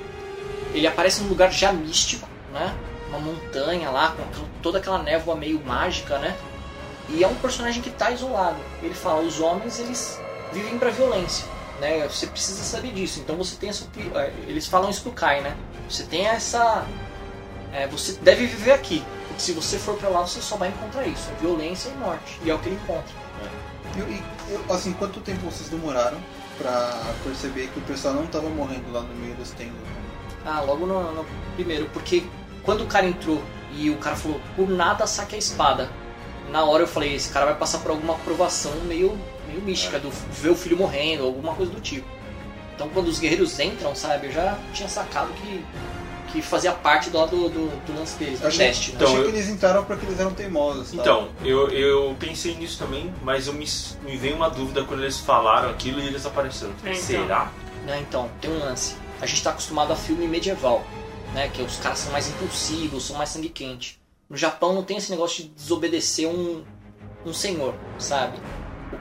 [0.73, 2.75] ele aparece num lugar já místico, né?
[3.09, 6.35] Uma montanha lá com toda aquela névoa meio mágica, né?
[7.09, 8.57] E é um personagem que está isolado.
[8.83, 10.19] Ele fala, os homens eles
[10.53, 11.45] vivem para violência,
[11.81, 12.07] né?
[12.09, 13.21] Você precisa saber disso.
[13.21, 15.55] Então você tem essa, eh, eles falam isso pro Kai, né?
[15.89, 16.87] Você tem essa,
[17.75, 19.05] é, você deve viver aqui.
[19.29, 22.39] Porque se você for para lá, você só vai encontrar isso, é violência e morte.
[22.45, 23.13] E é o que ele encontra.
[23.97, 26.19] E, e, eu- assim, quanto tempo vocês demoraram
[26.59, 29.75] pra perceber que o pessoal não tava morrendo lá no meio dos Tengus?
[30.47, 32.25] Ah, logo no, no primeiro, porque
[32.63, 35.91] quando o cara entrou e o cara falou, por nada saque a espada.
[36.51, 39.19] Na hora eu falei, esse cara vai passar por alguma aprovação meio,
[39.49, 42.07] meio mística, do ver o filho morrendo, alguma coisa do tipo.
[42.75, 45.65] Então quando os guerreiros entram, sabe, eu já tinha sacado que,
[46.35, 48.91] que fazia parte do, do, do, do lance deles, do Achei- teste.
[48.91, 48.97] né?
[48.97, 50.91] Então, Achei eu- que eles entraram porque eles eram teimosos.
[50.91, 50.97] tá?
[51.01, 53.65] Então, eu, eu pensei nisso também, mas eu me,
[54.03, 56.73] me veio uma dúvida quando eles falaram aquilo e eles apareceram.
[56.85, 57.01] É, então.
[57.03, 57.53] Será?
[57.87, 58.97] Né, então, tem um lance.
[59.21, 60.85] A gente está acostumado a filme medieval,
[61.33, 61.49] né?
[61.55, 64.01] Que os caras são mais impulsivos, são mais sangue quente.
[64.29, 66.65] No Japão não tem esse negócio de desobedecer um,
[67.25, 68.39] um senhor, sabe?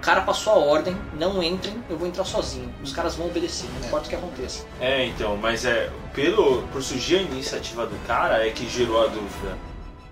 [0.03, 2.69] O cara passou a ordem, não entrem, eu vou entrar sozinho.
[2.83, 4.65] Os caras vão obedecer, não importa o que aconteça.
[4.81, 9.07] É, então, mas é pelo por surgir a iniciativa do cara é que gerou a
[9.07, 9.57] dúvida.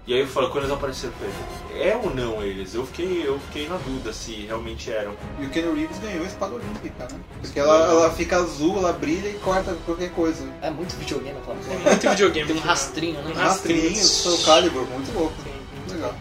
[0.07, 2.73] E aí eu falo, quando eles apareceram, eu falei, é ou não eles?
[2.73, 5.13] Eu fiquei, eu fiquei na dúvida se realmente eram.
[5.37, 7.19] E o Ken Reeves ganhou a espada olímpica, né?
[7.41, 10.47] Porque ela, ela fica azul, ela brilha e corta qualquer coisa.
[10.61, 11.89] É muito videogame aquela É porra.
[11.89, 12.47] muito videogame.
[12.47, 12.65] Tem um né?
[12.65, 13.31] rastrinho, né?
[13.31, 13.89] Um rastrinho.
[13.89, 15.33] Rastrinho, Soul Calibur, muito louco.
[15.75, 16.15] Muito legal.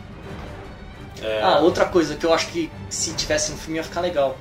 [1.23, 4.37] É, Ah, outra coisa que eu acho que se tivesse no filme ia ficar legal.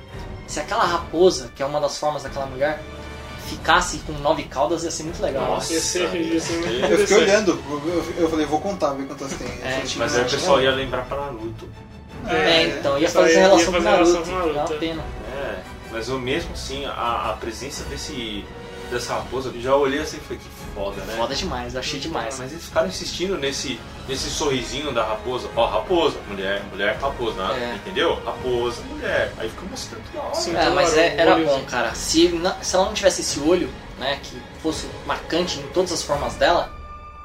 [0.46, 2.80] Se aquela raposa, que é uma das formas daquela mulher,
[3.46, 5.44] ficasse com nove caudas ia ser muito legal.
[5.46, 5.72] Nossa.
[5.72, 7.62] Ia ser, ia ser muito Eu Eu fiquei olhando,
[8.18, 9.46] eu, falei, vou contar, ver quantas tem.
[9.62, 11.68] É, senti mas aí o pessoal ia lembrar pra Naruto.
[12.28, 14.10] É, então, ia fazer ia- ia relação com fazer Naruto.
[14.12, 14.78] relação com Naruto, é uma é.
[14.78, 15.02] pena.
[15.36, 15.58] É.
[15.92, 18.44] Mas eu mesmo assim, a, a presença desse
[18.90, 21.14] dessa raposa, eu já olhei assim e falei, que foda, né?
[21.16, 22.38] Foda demais, eu achei demais.
[22.38, 23.78] Mas eles ficaram insistindo nesse,
[24.08, 25.48] nesse sorrisinho da raposa.
[25.56, 27.72] Ó, raposa, mulher, mulher, raposa, né?
[27.72, 27.76] É.
[27.76, 28.14] entendeu?
[28.24, 29.32] Raposa, mulher.
[29.38, 30.34] Aí fica mostrando toda hora.
[30.34, 30.56] Sim.
[30.56, 31.94] É, Então, mas era é- era olho- bom, cara.
[31.94, 36.02] Se, não- se ela não tivesse esse olho, né, que fosse marcante em todas as
[36.02, 36.70] formas dela,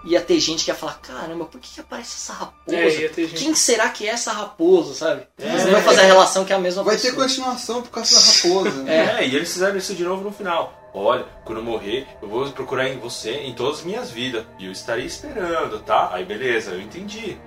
[0.03, 2.77] ia ter gente que ia falar, caramba, por que, que aparece essa raposa?
[2.77, 3.27] É, ter.
[3.29, 5.23] Quem será que é essa raposa, sabe?
[5.39, 7.23] É, Eles não vai fazer a relação que é a mesma Vai ter pessoa.
[7.23, 8.83] continuação por causa da raposa.
[8.83, 9.15] né?
[9.23, 9.27] É.
[9.27, 10.79] e eles fizeram isso de novo no final.
[10.97, 14.45] Olha, quando eu morrer, eu vou procurar em você em todas as minhas vidas.
[14.57, 16.09] E eu estarei esperando, tá?
[16.13, 17.37] Aí beleza, eu entendi.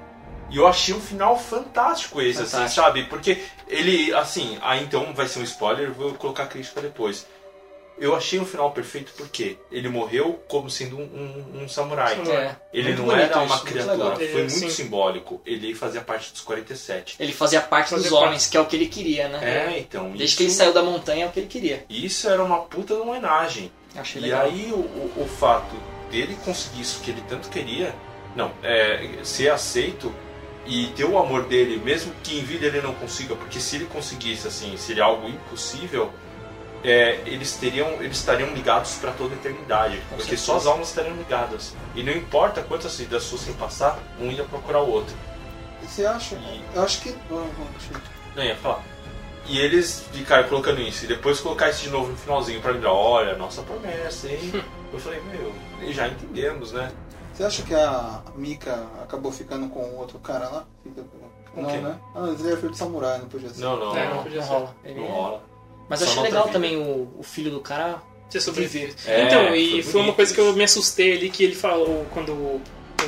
[0.51, 2.86] E eu achei um final fantástico esse, assim, Fantástico.
[2.86, 3.05] sabe?
[3.05, 7.26] Porque ele, assim, aí então vai ser um spoiler, vou colocar crítica depois.
[8.01, 12.14] Eu achei um final perfeito porque ele morreu como sendo um, um- um samurai.
[12.28, 12.55] É.
[12.72, 14.16] Ele Muito não era uma isso, muito criatura, legal.
[14.16, 14.70] foi É, muito sim.
[14.70, 15.40] simbólico.
[15.44, 17.16] Ele fazia parte dos 47.
[17.18, 18.26] Ele fazia parte Fazia dos parte.
[18.28, 19.40] homens, que é o que ele queria, né?
[19.74, 20.05] É, então.
[20.09, 21.84] Desde isso, que ele saiu da montanha é o que ele queria.
[21.88, 23.72] Isso era uma puta homenagem.
[23.96, 24.42] Achei E legal.
[24.42, 25.74] aí o, o, o fato
[26.11, 27.94] dele conseguir isso que ele tanto queria,
[28.36, 30.14] não, é, ser aceito
[30.66, 33.86] e ter o amor dele, mesmo que em vida ele não consiga, porque se ele
[33.86, 36.12] conseguisse assim, seria algo impossível,
[36.85, 40.43] é, eles teriam, eles estariam ligados para toda a eternidade, Com porque certeza.
[40.43, 41.74] só as almas estariam ligadas.
[41.95, 45.14] E não importa quantas vidas fossem passar, um ia procurar o outro.
[45.83, 46.35] Você acha?
[46.37, 47.09] E- Eu acho que.
[47.31, 47.51] Eu-
[48.37, 48.83] Não ia falar.
[49.47, 52.93] E eles ficaram colocando isso, e depois colocar isso de novo no finalzinho pra lembrar,
[52.93, 54.53] olha, nossa promessa, hein?
[54.93, 55.53] Eu falei, meu,
[55.93, 56.91] já entendemos, né?
[57.35, 60.64] Você acha que a Mika acabou ficando com o outro cara lá?
[60.83, 61.03] Fica-
[61.57, 61.81] não, quem?
[61.81, 61.99] né?
[62.14, 63.61] Ah, ele era filho de samurai, não podia ser.
[63.62, 64.53] Não, não, É, não, não podia Não ser.
[64.53, 64.76] rola.
[64.85, 65.43] Ele- não rola.
[65.89, 66.53] Mas achei legal vida.
[66.53, 68.03] também o, o filho do cara.
[68.28, 68.95] Você sobreviver.
[69.07, 71.55] É, então, foi e foi, bonito uma coisa que eu me assustei ali que ele
[71.55, 72.61] falou quando o,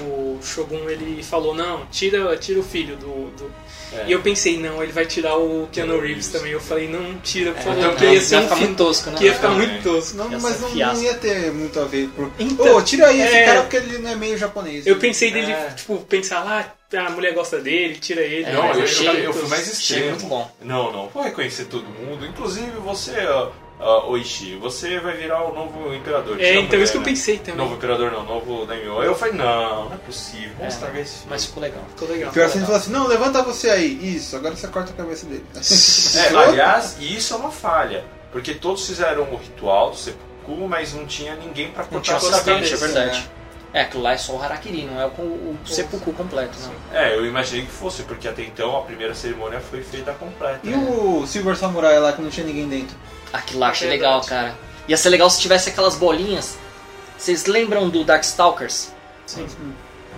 [0.03, 3.31] o Shogun ele falou, não, tira, tira o filho do.
[3.37, 3.53] do-
[3.93, 4.05] É.
[4.07, 6.29] E eu pensei, não, ele vai tirar o Keanu Reeves Reeves.
[6.29, 6.53] também.
[6.53, 8.79] Eu falei, não, tira, por É, favor, não, porque ia ser um ficar filme muito
[8.79, 9.19] tosco, né?
[9.19, 10.17] que ia ficar muito tosco.
[10.17, 12.09] Não, mas não, não ia ter muito a ver.
[12.09, 12.31] Por...
[12.39, 13.45] Então, Ô, tira aí esse é.
[13.45, 14.87] cara porque ele não é meio japonês.
[14.87, 15.71] Eu pensei dele, É.
[15.77, 18.45] tipo, pensar lá, a mulher gosta dele, tira ele.
[18.45, 20.11] É, Não, eu, achei- eu, eu fui mais extremo.
[20.11, 20.51] muito bom.
[20.63, 23.13] Não, não, vou reconhecer todo mundo, inclusive você,
[23.81, 26.41] ó, Oishi, você vai virar o novo imperador.
[26.41, 27.09] É, a então mulher, isso que eu né?
[27.09, 27.57] pensei também.
[27.57, 29.01] Novo imperador não, novo daimyo.
[29.01, 31.27] Aí eu falei, não, não é possível, vamos É, estragar esse filme.
[31.31, 31.83] Mas ficou legal.
[31.89, 32.33] Ficou legal.
[32.33, 34.17] Pior assim, ele falou assim: não, levanta você aí.
[34.17, 35.45] Isso, agora você corta a cabeça dele.
[35.55, 40.95] É, aliás, e isso é uma falha, porque todos fizeram o ritual do seppuku, mas
[40.95, 43.31] não tinha ninguém pra Não cortar as assistente, é verdade.
[43.73, 46.71] É, aquilo lá é só o Harakiri, não é o, o seppuku completo, né?
[46.93, 46.99] não.
[46.99, 50.59] É, eu imaginei que fosse, porque até então a primeira cerimônia foi feita completa.
[50.65, 52.97] E o Silver Samurai lá que não tinha ninguém dentro?
[53.33, 54.29] Aquilo lá achei É legal, verdade.
[54.53, 54.59] cara.
[54.89, 56.59] Ia ser legal se tivesse aquelas bolinhas.
[57.17, 58.93] Vocês lembram do Darkstalkers?
[59.27, 59.47] Sim.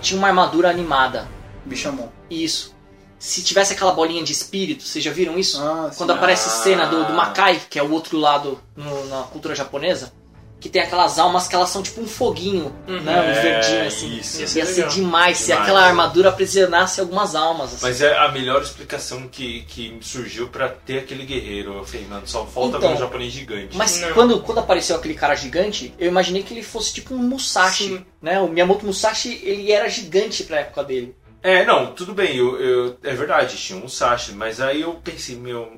[0.00, 1.28] Tinha uma armadura animada.
[1.64, 2.08] Bichamon.
[2.30, 2.74] Isso.
[3.18, 5.62] Se tivesse aquela bolinha de espírito, vocês já viram isso?
[5.62, 5.98] Ah, sim.
[5.98, 6.56] Quando aparece a Ah.
[6.56, 10.12] cena do, do Makai, que é o outro lado no- na cultura japonesa,
[10.62, 13.00] que tem aquelas almas que elas são tipo um foguinho, Uhum.
[13.00, 13.20] né?
[13.20, 14.16] Um É, verdinho assim.
[14.16, 14.40] isso.
[14.40, 14.90] Ia ser Ia ser legal.
[14.94, 15.62] demais se Demais.
[15.62, 17.74] aquela armadura aprisionasse algumas almas.
[17.74, 17.82] Assim.
[17.84, 21.78] Mas é a melhor explicação que, que surgiu pra ter aquele guerreiro.
[21.78, 23.76] Eu falei, mano, só falta Então, ver um japonês gigante.
[23.76, 24.12] Mas Não.
[24.12, 27.88] quando, quando apareceu aquele cara gigante, eu imaginei que ele fosse tipo um Musashi.
[27.88, 28.06] Sim.
[28.22, 28.38] Né?
[28.40, 31.14] O Miyamoto Musashi, ele era gigante pra época dele.
[31.44, 35.34] É, não, tudo bem, eu, eu- é verdade, tinha um Sashi, mas aí eu pensei,
[35.34, 35.72] meu,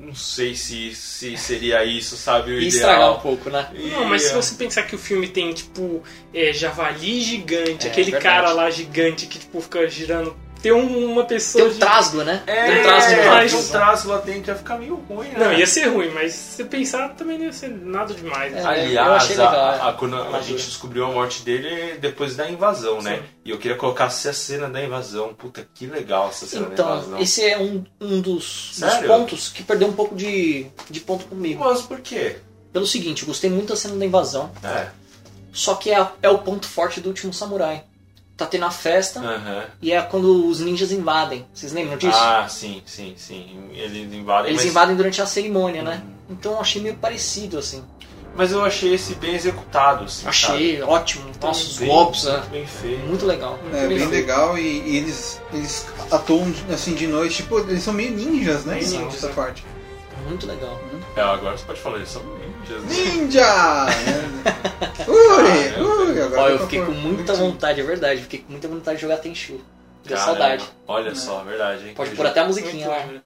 [0.00, 2.68] não sei se, se seria isso, sabe, o E ideal.
[2.68, 3.68] estragar um pouco, né?
[3.74, 6.02] E- Não, mas se você pensar que o filme tem, tipo,
[6.34, 8.24] é, javali gigante, É, aquele verdade.
[8.24, 10.34] cara lá gigante que, tipo, fica girando.
[10.62, 11.62] Tem um- uma pessoa.
[11.64, 12.42] Tem um de- trasgo, né?
[12.46, 13.50] É, Tem um trasgo é, demais.
[13.52, 15.34] tem um traço lá dentro ia ficar meio ruim, né?
[15.38, 18.52] Não, ia ser ruim, mas se você pensar também não ia ser nada demais.
[18.52, 18.60] né?
[18.60, 18.62] É.
[18.62, 19.88] eu Aliás, achei legal, a, é.
[19.88, 20.42] a- quando a Armadura.
[20.42, 23.16] gente descobriu a morte dele depois da invasão, né?
[23.16, 23.22] Sim.
[23.46, 25.32] E eu queria colocar a cena da invasão.
[25.34, 27.18] Puta, que legal essa cena da Então, invasão.
[27.20, 31.64] esse é um, um dos, dos pontos que perdeu um pouco de, de ponto comigo.
[31.64, 32.36] Mas por quê?
[32.72, 34.88] Pelo seguinte, eu gostei muito da cena da invasão, É.
[35.52, 37.82] só que é, é o ponto forte do último samurai.
[38.40, 39.64] Tá tendo a festa Aham.
[39.82, 41.44] e é quando os ninjas invadem.
[41.52, 42.16] Vocês lembram disso?
[42.18, 43.68] Ah, sim, sim, sim.
[43.74, 46.02] Eles invadem, Eles mas, invadem durante a cerimônia, né?
[46.30, 47.84] Então eu achei meio parecido, assim.
[48.34, 51.30] mas eu achei esse bem executado, assim, Achei ótimo.
[51.42, 52.32] Nossa, os Bem- golpes, né?
[52.38, 53.06] muito bem feito.
[53.06, 53.58] Muito legal.
[53.62, 57.92] Muito É bem legal e, e eles, eles atuam assim de noite, tipo, eles são
[57.92, 58.76] meio ninjas, né?
[58.76, 59.32] Meio Essa- ninjas, essa é.
[59.34, 59.62] parte.
[60.26, 60.80] Muito legal.
[61.14, 62.22] É, agora você pode falar, eles são
[62.59, 62.83] ninjas.
[62.83, 62.89] né?
[62.89, 63.85] Ninja!
[65.07, 67.51] ui, ui, agora Ó, dá eu pra fiquei pôr com muita bonitinho.
[67.51, 68.21] vontade, é verdade.
[68.21, 69.53] Fiquei com muita vontade de jogar Tenchu.
[70.03, 70.69] Deu Caramba, saudade.
[70.87, 71.93] Olha só, verdade, hein?
[71.95, 72.97] Pode Eu pôr já- até a Muito musiquinha lá.
[72.97, 73.21] legal.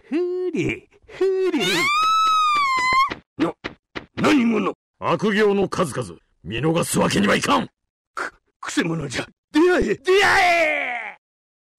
[4.16, 7.70] 何者悪行の数々見逃すわけにはいかん
[8.14, 11.18] く、くせ者じゃ出会え出会え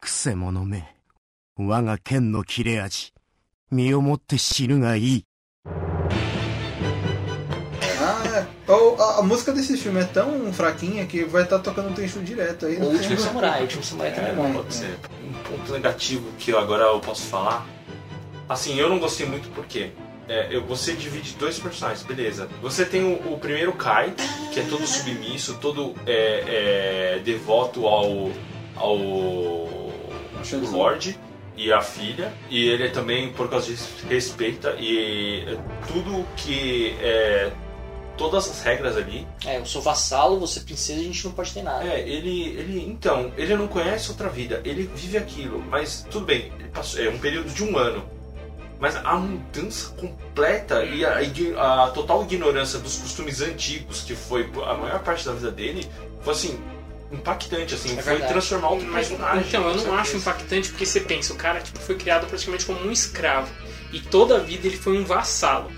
[0.00, 0.96] くせ者め。
[1.56, 3.12] 我が剣の切れ味。
[3.70, 5.24] 身をもって死ぬがいい。
[8.67, 12.65] A, a música desse filme é tão fraquinha que vai estar tocando um trecho direto
[12.65, 12.77] aí.
[12.77, 14.53] O Último Samurai, o Último Samurai também é bom.
[14.53, 14.97] Pode ser.
[15.23, 17.65] Um ponto negativo que eu agora eu posso falar.
[18.49, 19.91] Assim, eu não gostei muito porque
[20.27, 22.49] é, você divide dois personagens, beleza.
[22.61, 24.13] Você tem o, o primeiro Kai,
[24.51, 28.31] que é todo submisso, todo é, é, devoto ao,
[28.75, 29.85] ao.
[30.71, 31.17] Lorde
[31.57, 32.31] e a filha.
[32.49, 35.57] E ele também, por causa disso, respeita e é,
[35.87, 37.51] tudo que é.
[38.17, 41.51] Todas as regras ali É, eu sou vassalo, você é princesa, a gente não pode
[41.53, 41.83] ter nada.
[41.83, 42.85] é, ele, ele.
[42.87, 47.09] Então, ele não conhece outra vida, ele vive aquilo, mas tudo bem, ele passou, é
[47.09, 48.03] um período de um ano.
[48.79, 51.19] Mas a mudança completa e a,
[51.85, 55.89] a total ignorância dos costumes antigos, que foi a maior parte da vida dele,
[56.21, 56.59] foi assim,
[57.11, 59.45] impactante, assim, É foi transformar outro Mas, personagem.
[59.47, 62.79] então, eu não acho impactante porque você pensa, o cara tipo, foi criado praticamente como
[62.85, 63.49] um escravo.
[63.93, 65.71] E toda a vida ele foi um vassalo.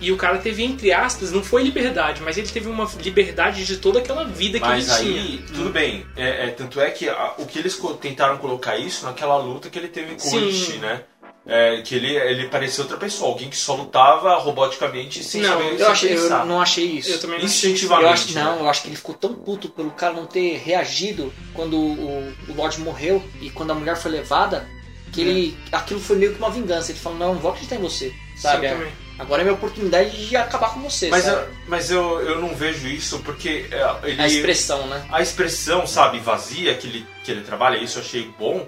[0.00, 3.76] E o cara teve, entre aspas, não foi liberdade, mas ele teve uma liberdade de
[3.76, 5.46] toda aquela vida que Mas ele aí, tinha.
[5.56, 6.04] tudo bem.
[6.16, 9.70] É, é, tanto é que a- o que eles co- tentaram colocar isso naquela luta
[9.70, 10.38] que ele teve com Sim.
[10.44, 11.02] o Ishi, né?
[11.46, 15.72] É, que ele, ele parecia outra pessoa, alguém que só lutava roboticamente sem Não, saber
[15.72, 17.10] Eu, sem achei, eu não achei isso.
[17.10, 18.06] Eu também não Instintivamente.
[18.06, 18.42] Eu acho, né?
[18.44, 22.32] não, eu acho que ele ficou tão puto pelo cara não ter reagido quando o,
[22.48, 24.66] o Lorde morreu e quando a mulher foi levada,
[25.12, 25.56] que ele.
[25.70, 26.90] aquilo foi meio que uma vingança.
[26.92, 28.10] Ele falou, não, não vou acreditar em você.
[28.38, 28.66] Sabe?
[28.66, 28.92] Sim, também.
[29.18, 31.08] Agora é minha oportunidade de acabar com você.
[31.08, 31.36] Mas, sabe?
[31.46, 35.04] eu, mas eu, eu não vejo isso porque é, ele, A expressão, né?
[35.10, 38.66] a expressão, sabe, vazia que ele, que ele trabalha, isso eu achei bom.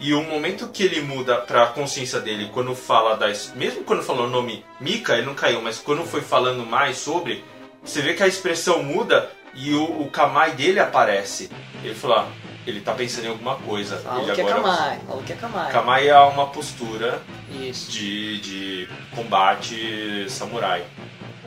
[0.00, 3.28] E o momento que ele muda pra consciência dele, quando fala da.
[3.30, 6.98] es- Mesmo quando falou o nome Mika, ele não caiu, mas quando foi falando mais
[6.98, 7.42] sobre,
[7.82, 11.50] você vê que a expressão muda e o, o Kamai dele aparece.
[11.82, 12.28] Ele falou, ah,
[12.68, 13.96] ele tá pensando em alguma coisa.
[13.98, 15.72] Fala ele que é Kamai, fala que é Kamai.
[15.72, 17.90] Kamai é uma postura Isso.
[17.90, 20.84] de, de combate samurai.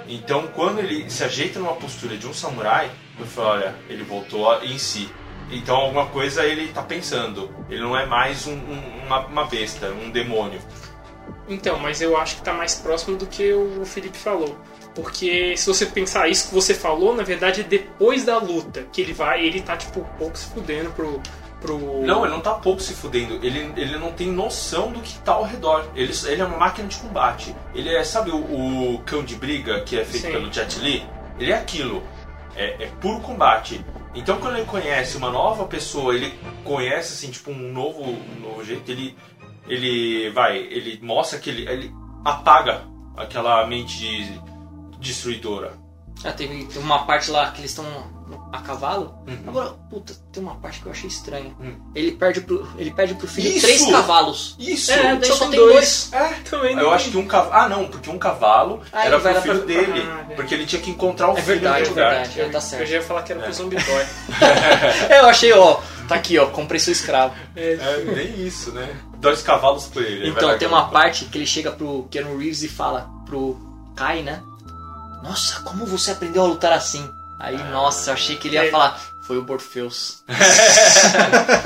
[0.08, 4.62] Então, quando ele se ajeita numa postura de um samurai, eu falo, olha, ele voltou
[4.64, 5.10] em si.
[5.52, 7.54] Então, alguma coisa ele tá pensando.
[7.70, 10.60] Ele não é mais um- um- uma, uma besta, um demônio.
[11.48, 14.58] Então, mas eu acho que tá mais próximo do que o Felipe falou.
[14.94, 19.02] Porque se você pensar isso que você falou, na verdade é depois da luta que
[19.02, 21.22] ele vai, ele tá tipo pouco se fudendo pro.
[21.62, 22.06] pro...
[22.06, 23.36] Não, ele não tá pouco se fudendo.
[23.42, 25.88] Ele, ele não tem noção do que tá ao redor.
[25.96, 27.56] Ele, ele é uma máquina de combate.
[27.74, 30.32] Ele é, sabe o, o cão de briga que é feito Sim.
[30.34, 31.06] pelo Jet Li?
[31.40, 32.04] Ele é aquilo.
[32.56, 33.84] É, é puro combate.
[34.14, 38.64] Então quando ele conhece uma nova pessoa, ele conhece assim, tipo, um novo, um novo
[38.64, 39.16] jeito, ele.
[39.68, 41.94] Ele vai, ele mostra que ele, ele
[42.26, 42.84] apaga
[43.16, 44.42] aquela mente
[45.02, 45.74] destruidora.
[46.24, 47.86] Ah, teve tem uma parte lá que eles estão
[48.54, 49.16] a cavalo.
[49.28, 49.44] Uhum.
[49.48, 51.52] Agora, puta, tem uma parte que eu achei estranha.
[51.60, 51.74] Hum.
[51.96, 53.62] Ele perde pro, ele perde pro filho Isso!
[53.66, 54.56] três cavalos.
[54.60, 54.92] Isso!
[54.92, 56.10] É, daí só só tem dois.
[56.12, 56.14] dois.
[56.14, 57.54] É, Também Eu não- acho que um cavalo.
[57.54, 60.02] Ah, não, porque um cavalo Ah, era pro filho pra- dele.
[60.02, 60.36] Ah, verdade.
[60.36, 62.40] porque ele tinha que encontrar o É filho verdade, é verdade.
[62.40, 63.44] Eu, tá eu já ia falar que era É.
[63.46, 64.06] pro Zombie Boy.
[65.10, 67.34] É, eu achei, ó, tá aqui, ó, comprei seu escravo.
[67.56, 68.96] É, É, nem isso, né?
[69.18, 70.30] Dois cavalos por ele.
[70.30, 73.58] Então, tem uma parte que ele chega pro Keanu Reeves e fala pro
[73.96, 74.42] Kai, né?
[75.24, 77.10] Nossa, como você aprendeu a lutar assim?
[77.40, 78.70] Aí, nossa, eu achei que ele ia É.
[78.72, 80.24] falar, foi o Morpheus.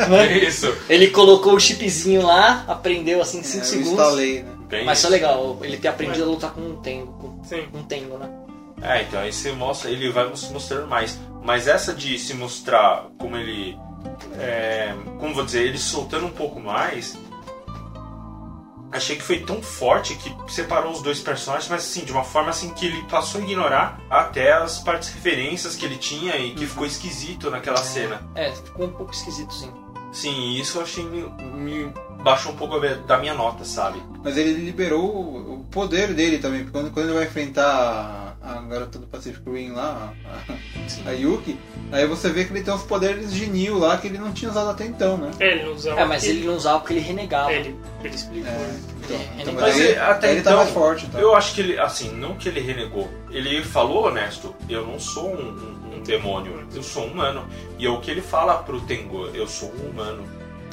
[0.09, 0.73] É isso.
[0.89, 3.91] Ele colocou o chipzinho lá, aprendeu assim em 5 É, eu segundos.
[3.91, 4.51] instalei, né?
[4.69, 5.07] Bem Mas isso.
[5.07, 7.67] é legal, ele ter aprendido a lutar com um tengo, com sim.
[7.73, 8.29] um tengo, né?
[8.81, 11.17] É, então aí você mostra, ele vai nos mostrando mais.
[11.43, 13.77] Mas essa de se mostrar como ele.
[14.39, 17.17] É, como vou dizer, ele soltando um pouco mais.
[18.95, 22.49] Achei que foi tão forte que separou os dois personagens, mas assim, de uma forma
[22.49, 26.65] assim que ele passou a ignorar até as partes referências que ele tinha e que
[26.65, 28.21] ficou esquisito naquela cena.
[28.35, 29.71] É, ficou um pouco esquisito, sim.
[30.13, 31.23] Sim, isso eu achei me,
[31.53, 31.93] me
[32.23, 34.01] baixou um pouco da minha nota, sabe?
[34.23, 36.63] Mas ele liberou o poder dele também.
[36.63, 38.24] porque Quando, quando ele vai enfrentar
[38.65, 40.13] garota do Pacific Rim lá,
[41.05, 41.57] a, a Yuki,
[41.91, 44.49] aí você vê que ele tem os poderes de Neo lá que ele não tinha
[44.51, 45.31] usado até então, né?
[45.39, 45.99] É, ele não usava.
[46.01, 47.51] É, mas ele não usava porque ele renegava.
[47.51, 48.51] É, ele, ele explicou.
[48.51, 51.05] É, então, É, então, Mas aí, ele- até ele tá então, mais forte.
[51.07, 51.19] Tá?
[51.19, 53.09] Eu acho que ele, assim, não que ele renegou.
[53.29, 57.47] Ele falou honesto, eu não sou um, um- um demônio, eu sou um humano.
[57.77, 60.23] E é o que ele fala pro Tengu, eu sou um humano.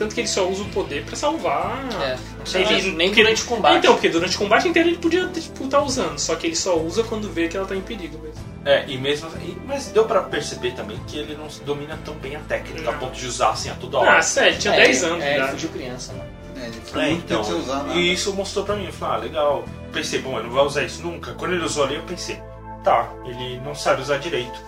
[0.03, 1.79] Tanto que ele só usa o poder pra salvar.
[2.03, 2.19] É,
[2.59, 3.77] Ele- nem porque- durante o combate.
[3.79, 6.77] Então, porque durante o combate inteiro ele podia tipo, tá usando, só que ele só
[6.77, 8.43] usa quando vê que ela tá em perigo mesmo.
[8.65, 12.35] É, e mesmo e- mas deu pra perceber também que ele não domina tão bem
[12.35, 12.99] a técnica, a Não.
[12.99, 14.19] ponto de usar assim a toda hora.
[14.19, 16.25] Ah, sério, ele tinha é, 10 anos É, de ele fugiu criança, né?
[16.57, 17.95] É, ele foi É, muito então, sem usar nada.
[17.95, 19.65] e isso mostrou pra mim, eu falei, ah, legal.
[19.93, 21.33] Pensei, bom, ele não vai usar isso nunca.
[21.35, 22.41] Quando ele usou ali, eu pensei,
[22.83, 24.61] tá, ele não sabe usar direito.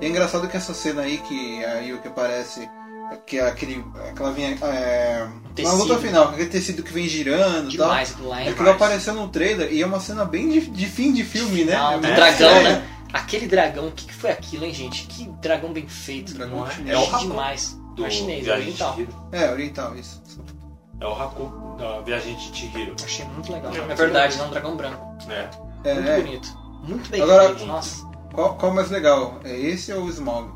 [0.00, 2.68] E é engraçado que essa cena aí que a Yuki aparece,
[3.26, 5.76] que é aquele, aquela vinha, é, na Tecido.
[5.76, 7.88] luta final, aquele tecido que vem girando e tal.
[7.88, 8.76] Demais, aquilo lá é Aquilo demais.
[8.76, 11.72] apareceu no trailer e é uma cena bem de, de fim de filme, né?
[11.72, 12.88] Final, É do muito dragão, né?
[13.12, 15.06] Aquele dragão, o que, que foi aquilo, hein, gente?
[15.06, 16.34] Que dragão bem feito.
[16.34, 16.70] Dragão é?
[16.70, 16.94] chinês.
[16.96, 17.78] É o Haku demais.
[17.96, 18.98] do é chinês, é oriental.
[19.32, 20.22] É, oriental, isso.
[21.00, 22.94] É o Haku da Viagem de Chihiro.
[23.02, 23.72] Achei muito legal.
[23.74, 25.16] É, É, verdade, não, um dragão branco.
[25.30, 25.48] É.
[25.84, 26.20] É, Muito é.
[26.20, 26.58] bonito.
[26.86, 28.06] Muito bem Agora- feito, nossa.
[28.34, 29.40] Qual, qual é o mais legal?
[29.44, 30.50] É esse ou o Smog?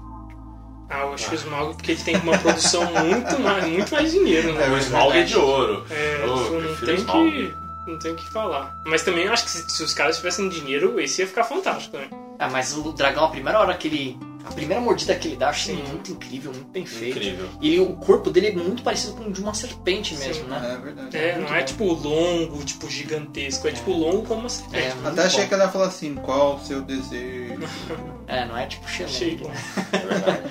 [0.93, 4.13] Ah, eu acho que o Smaug, porque ele tem uma produção muito mais, muito mais
[4.13, 4.69] dinheiro, né?
[4.69, 5.85] o Smaug é de ouro.
[5.91, 7.31] É, Oh, não tem Smaug.
[7.31, 7.63] que.
[7.91, 8.77] Não tem o que falar.
[8.85, 11.97] Mas também eu acho que se, se os caras tivessem dinheiro, esse ia ficar fantástico
[11.97, 12.07] né?
[12.11, 12.23] também.
[12.39, 14.19] Ah, mas o dragão, a primeira hora que ele.
[14.45, 15.83] A primeira mordida que ele dá, eu achei Sim.
[15.85, 17.17] muito incrível, muito bem feito.
[17.19, 17.49] Incrível.
[17.61, 20.51] E o corpo dele é muito parecido com o de uma serpente mesmo, Sim.
[20.51, 20.77] né?
[20.81, 21.17] É verdade.
[21.17, 21.65] É, muito não é bom.
[21.67, 24.85] tipo longo, tipo gigantesco, é tipo longo como uma serpente.
[24.85, 25.49] É, Até achei bom.
[25.49, 27.55] que ela ia falar assim, qual o seu desejo?
[28.27, 29.45] É, não é tipo Achei Xelengue.
[29.45, 29.53] bom.
[29.93, 30.43] É verdade.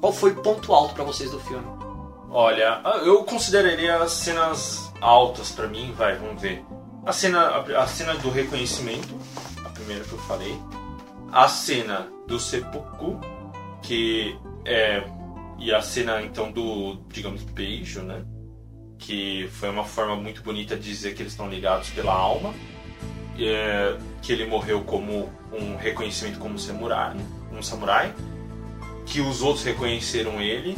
[0.00, 1.66] Qual foi o ponto alto pra vocês do filme?
[2.30, 6.62] Olha, eu consideraria as cenas altas pra mim, vai, vamos ver.
[7.04, 9.08] A cena, a, cena do reconhecimento,
[9.64, 10.56] a primeira que eu falei.
[11.32, 13.18] A cena do seppuku,
[13.82, 15.02] que é.
[15.58, 18.24] E a cena então do, digamos, beijo, né?
[18.98, 22.54] Que foi uma forma muito bonita de dizer que eles estão ligados pela alma.
[23.40, 27.16] É, que ele morreu como um reconhecimento como samurai,
[27.52, 28.12] um samurai.
[29.08, 30.76] Que os outros reconheceram ele.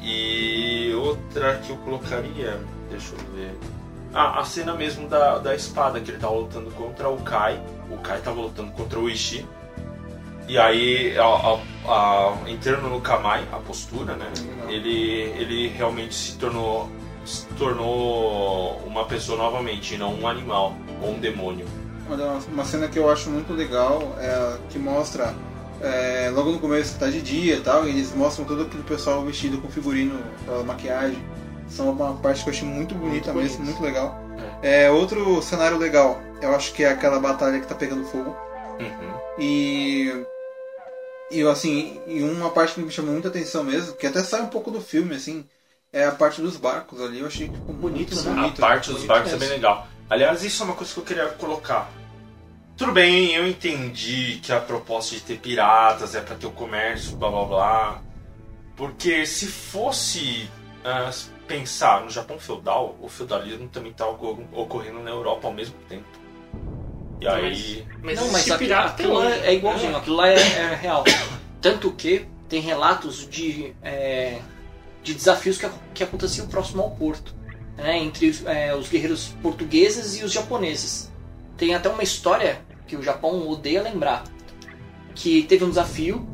[0.00, 2.58] E outra que eu colocaria,
[2.90, 3.52] deixa eu ver.
[4.14, 7.60] Ah, a cena mesmo da, da espada, que ele tava lutando contra o Kai.
[7.90, 9.44] O Kai tava lutando contra o Ishii.
[10.48, 14.30] E aí, a, a- a- entrando no Kamai, a postura, né?
[14.68, 16.88] Ele, ele realmente se tornou,
[17.26, 21.66] se tornou uma pessoa novamente, não um animal ou um demônio.
[22.10, 25.34] Olha, uma cena que eu acho muito legal é que mostra
[25.80, 29.24] é, logo no começo tá de dia e tal, e eles mostram todo aquele pessoal
[29.24, 31.22] vestido com figurino, aquela maquiagem.
[31.68, 34.18] São uma parte que eu achei muito bonita Muito mesmo, muito legal.
[34.62, 38.34] É, outro cenário legal, eu acho que é aquela batalha que tá pegando fogo.
[38.80, 39.18] Uhum.
[39.38, 40.24] E.
[41.30, 44.46] E assim, e uma parte que me chamou muita atenção mesmo, que até sai um
[44.46, 45.44] pouco do filme, assim,
[45.92, 47.20] é a parte dos barcos ali.
[47.20, 48.32] Eu achei que ficou Bonito, né?
[48.32, 48.64] bonito.
[48.64, 49.46] A parte dos barcos é mesmo.
[49.46, 49.86] bem legal.
[50.08, 51.90] Aliás, isso é uma coisa que eu queria colocar.
[52.78, 57.16] Tudo bem, eu entendi que a proposta de ter piratas é pra ter o comércio,
[57.16, 58.02] blá blá blá.
[58.76, 60.48] Porque se fosse
[60.84, 61.10] ah,
[61.48, 66.06] pensar no Japão feudal, o feudalismo também tá ocor- ocorrendo na Europa ao mesmo tempo.
[67.20, 67.84] E aí.
[68.00, 71.02] Mas não, mas aqui- pirata aquilo lá é igualzinho, aquilo lá é, é real.
[71.60, 74.38] Tanto que tem relatos de, é,
[75.02, 77.34] de desafios que, que aconteciam próximo ao porto,
[77.76, 81.10] né, entre é, os guerreiros portugueses e os japoneses.
[81.56, 84.24] Tem até uma história que o Japão odeia lembrar,
[85.14, 86.26] que teve um desafio,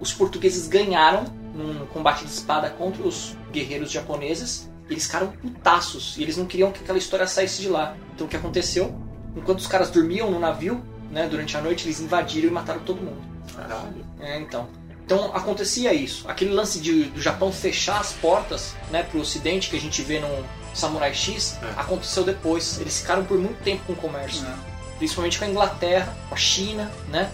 [0.00, 1.24] os portugueses ganharam
[1.54, 6.72] num combate de espada contra os guerreiros japoneses, eles ficaram putaços e eles não queriam
[6.72, 7.96] que aquela história saísse de lá.
[8.14, 8.94] Então o que aconteceu?
[9.36, 13.00] Enquanto os caras dormiam no navio, né, durante a noite, eles invadiram e mataram todo
[13.02, 13.20] mundo.
[13.54, 14.04] Caralho.
[14.20, 14.68] É, então.
[15.04, 16.28] Então acontecia isso.
[16.28, 20.02] Aquele lance de, do Japão fechar as portas né, para o Ocidente que a gente
[20.02, 20.28] vê no
[20.72, 21.80] Samurai X É.
[21.80, 22.80] aconteceu depois.
[22.80, 24.69] Eles ficaram por muito tempo com o comércio, É.
[25.00, 27.30] principalmente com a Inglaterra, com a China, né,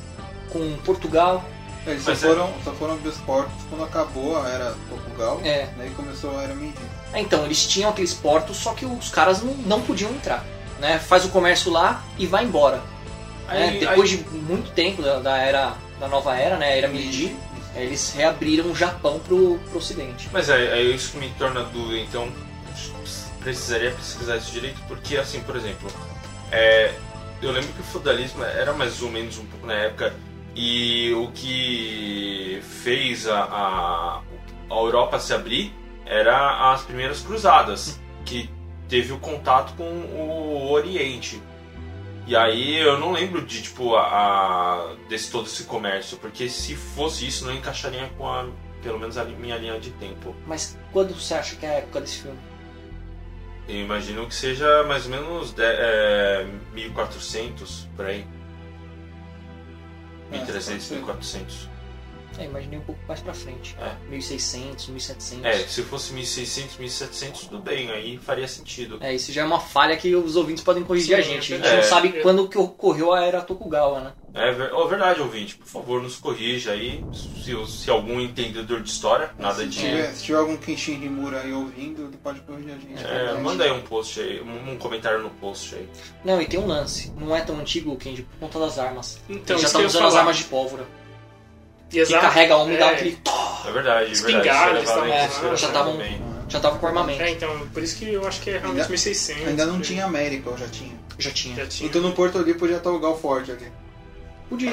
[0.50, 1.44] com Portugal.
[1.86, 5.40] Eles só Mas é- foram, só foram abrir os portos quando acabou a era Portugal,
[5.44, 5.68] É.
[5.76, 6.74] daí começou a era Meiji.
[7.12, 10.44] É, Então eles tinham aqueles portos, só que os caras não, não podiam entrar.
[10.80, 10.98] Né?
[10.98, 12.76] Faz o comércio lá e vai embora.
[13.48, 13.68] né?
[13.68, 17.36] Aí- Depois de muito tempo da, da era da nova era, né, a era Meiji,
[17.76, 20.28] eles reabriram o Japão pro, pro Ocidente.
[20.32, 22.28] Mas é, é isso que me torna dúvida, então
[23.40, 25.88] precisaria pesquisar isso direito, porque assim, por exemplo,
[26.50, 26.92] é,
[27.42, 30.14] eu lembro que o feudalismo era mais ou menos um pouco na época,
[30.54, 34.20] e o que fez a, a,
[34.70, 35.72] a Europa se abrir
[36.06, 38.48] era as primeiras cruzadas, que
[38.88, 41.42] teve o contato com o Oriente.
[42.26, 46.74] E aí eu não lembro de tipo a, a- desse todo esse comércio, porque se
[46.74, 48.46] fosse isso não encaixaria com a
[48.82, 50.34] pelo menos a minha linha de tempo.
[50.46, 52.38] Mas quando você acha que é época desse filme?
[53.68, 58.24] Eu imagino que seja mais ou menos de, é, 1400 por aí.
[60.30, 60.94] É, 1300, pode ser.
[60.96, 61.68] 1400.
[62.38, 63.74] É, imaginei um pouco mais pra frente.
[63.80, 63.94] É.
[64.10, 65.44] 1600, 1700.
[65.46, 68.98] É, se fosse 1600, 1700, tudo bem, aí faria sentido.
[69.00, 71.54] É, isso já é uma falha que os ouvintes podem corrigir Sim, a gente.
[71.54, 71.76] A gente é.
[71.76, 72.20] não sabe É.
[72.20, 74.12] quando que ocorreu a era Tokugawa, né?
[74.38, 77.02] É ver- oh, verdade, ouvinte, por favor, nos corrija aí.
[77.42, 79.78] Se, se algum entendedor de história, nada se, de.
[79.78, 83.02] tiver, se tiver algum Kenshin Himura aí ouvindo, ele pode corrigir a gente.
[83.02, 85.88] É, manda aí um post aí, um, um comentário no post aí.
[86.22, 87.10] Não, e tem um lance.
[87.18, 89.18] Não é tão antigo o Kenji por conta das armas.
[89.26, 90.84] Então, Eles já estão usando as armas de pólvora.
[91.90, 92.94] E Que carrega uma e dá É.
[92.94, 93.18] aquele...
[93.66, 95.32] É verdade, é Espingarda, verdade.
[95.32, 96.20] Isso é já tavam- também.
[96.48, 97.22] Já tava com armamento.
[97.22, 99.48] É, então, por isso que eu acho que é realmente Ainda- 1600.
[99.48, 100.94] Ainda não tinha América, ou já tinha.
[101.18, 101.56] Já tinha.
[101.56, 101.88] Já tinha.
[101.88, 103.66] Então no Porto ali podia estar o Gal Forte ali.
[104.48, 104.72] Podia.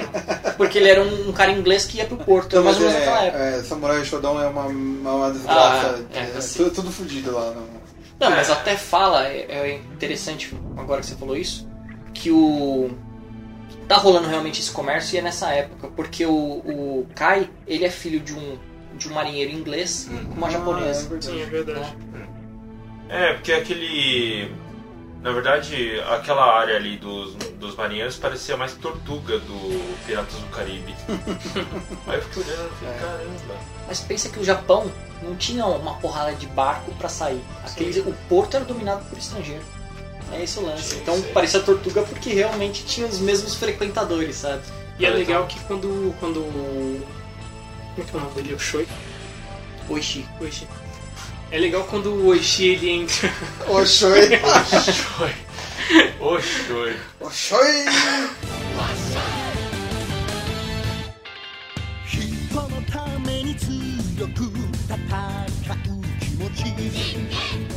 [0.56, 2.92] Porque ele era um, um cara inglês que ia pro Porto, Então, mais mas ou
[2.92, 3.44] menos naquela é, época.
[3.44, 5.96] é, Samurai Shodown é uma, uma desgraça.
[6.14, 6.64] Ah, é, é, assim.
[6.64, 7.52] tudo, tudo fudido lá.
[7.52, 7.84] Não.
[8.20, 11.68] Não, mas até fala, é, é interessante agora que você falou isso,
[12.14, 12.92] que o.
[13.88, 17.90] Tá rolando realmente esse comércio e é nessa época, porque o, o Kai, ele é
[17.90, 18.58] filho de um,
[18.98, 21.10] de um marinheiro inglês com uma Ah, é japonesa.
[21.10, 21.26] verdade.
[21.26, 21.98] Sim, é verdade.
[23.10, 24.52] É, porque aquele.
[25.24, 30.94] Na verdade, aquela área ali dos, dos marinheiros parecia mais tortuga do Piratas do Caribe.
[32.06, 33.56] Aí eu fiquei olhando e falei, caramba.
[33.88, 37.42] Mas pensa que o Japão não tinha uma porrada de barco pra sair.
[37.66, 39.64] Aquele, o porto era dominado por estrangeiro.
[40.34, 40.84] É esse o lance.
[40.84, 41.32] Sim, então sim.
[41.34, 44.62] parecia tortuga porque realmente tinha os mesmos frequentadores, sabe?
[45.00, 46.14] E é legal que quando.
[46.20, 46.42] quando.
[47.96, 48.56] Como é que é o nome dele?
[48.56, 48.86] O Shoi?
[49.88, 50.26] Oishi.
[50.42, 50.68] Oishi.
[51.54, 53.32] É legal quando o Oishi ele entra.
[53.70, 54.22] Oxoi!
[54.42, 55.36] Oxoi!
[56.20, 56.96] Oxoi!
[57.20, 57.86] Oxoi!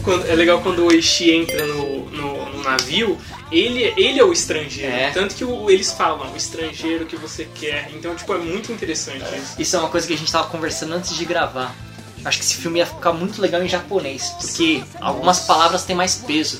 [0.02, 3.18] Quando, é legal quando o Oishi entra no, no, no navio,
[3.52, 4.90] ele, ele é o estrangeiro.
[4.90, 5.10] É.
[5.10, 7.90] Tanto que o, eles falam, o estrangeiro que você quer.
[7.94, 9.36] Então, tipo, é muito interessante é.
[9.36, 9.60] isso.
[9.60, 11.76] Isso é uma coisa que a gente tava conversando antes de gravar.
[12.24, 16.16] Acho que esse filme ia ficar muito legal em japonês, porque algumas palavras têm mais
[16.16, 16.58] peso.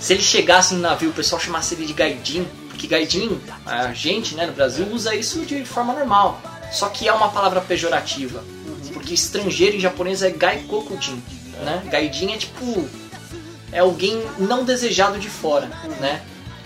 [0.00, 4.34] Se ele chegasse no navio o pessoal chamasse ele de gaidin, porque gaidin, a gente
[4.34, 6.40] né, no Brasil usa isso de forma normal.
[6.72, 8.42] Só que é uma palavra pejorativa.
[8.92, 11.22] Porque estrangeiro em japonês é gaikokujin.
[11.62, 11.82] Né?
[11.90, 12.88] Gaidin é tipo.
[13.70, 15.66] É alguém não desejado de fora.
[16.00, 16.20] Né?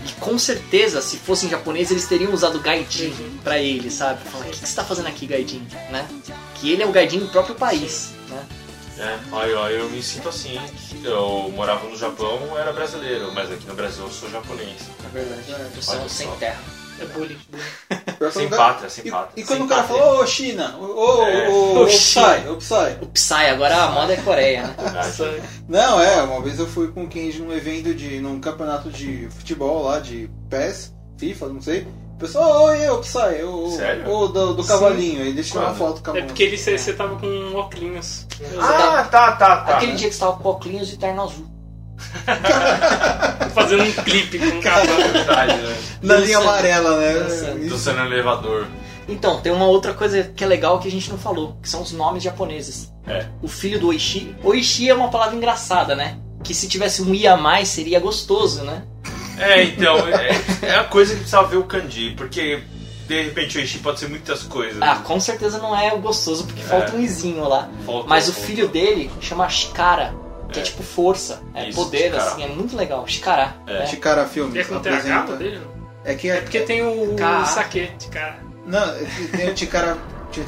[0.07, 4.22] E com certeza, se fosse em japonês, eles teriam usado gaidin pra ele, sabe?
[4.28, 5.66] Falar, o que, que você tá fazendo aqui, gaidin?
[5.90, 6.07] Né?
[6.55, 8.11] Que ele é o gaidin do próprio país.
[8.28, 8.46] Né?
[8.99, 10.59] É, aí, ó, eu me sinto assim.
[11.05, 14.82] Eu morava no Japão, eu era brasileiro, mas aqui no Brasil eu sou japonês.
[15.05, 15.42] É verdade.
[15.49, 16.61] Eu Olha sou sem terra.
[17.01, 17.38] É bullying.
[18.44, 19.40] nunca- pátria, sem E, pátria.
[19.42, 21.49] e quando o cara falou, ô China, ô, É.
[21.49, 21.86] ô.
[21.86, 22.96] Psy, ô Psy.
[23.03, 24.74] O Psy, agora a moda é Coreia, né?
[25.68, 28.20] Não, é, uma vez eu fui com o Kenji num evento de.
[28.20, 31.86] num campeonato de futebol lá, de PES, FIFA, não sei.
[32.16, 34.11] O pessoal, oi, ô Psy, ô, Sério?
[34.11, 36.59] ô, do, do cavalinho, aí deixa eu tirar uma foto com a É porque ele,
[36.59, 38.26] você, você tava com óculos.
[38.61, 39.76] Ah, tá, tá, tá.
[39.76, 41.46] Aquele dia que você tava com óculos e terno azul.
[43.55, 44.99] Fazendo um clipe com cavalo.
[44.99, 45.76] Né?
[46.03, 46.49] Na linha Dançando.
[46.49, 47.14] amarela, né?
[47.14, 47.68] Dançando.
[47.68, 48.66] Tô sendo elevador.
[49.09, 51.82] Então, tem uma outra coisa que é legal que a gente não falou, que são
[51.82, 52.92] os nomes japoneses.
[53.07, 53.26] É.
[53.42, 54.34] O filho do Oishi.
[54.42, 56.18] Oishi é uma palavra engraçada, né?
[56.44, 58.82] Que se tivesse um i a mais seria gostoso, né?
[59.38, 62.61] É, então, é, é a coisa que precisava ver o kanji, porque
[63.07, 64.76] de repente o Eishi pode ser muitas coisas.
[64.82, 66.64] Ah, com certeza não é gostoso porque É.
[66.64, 67.68] falta um izinho lá.
[67.86, 70.12] Falta- Mas o filho dele chama Shikara,
[70.53, 70.64] que é, É.
[70.64, 73.07] tipo força, é Isso, poder, assim, é muito legal.
[73.07, 73.57] Shikara.
[73.66, 73.80] É.
[73.80, 73.86] né?
[73.86, 75.36] Chikara Filmes É com TH apresenta.
[75.36, 75.61] dele?
[76.05, 77.42] É que É é, porque tem o, K.
[77.42, 78.38] o saquete, cara.
[78.66, 79.57] Não, é que tem o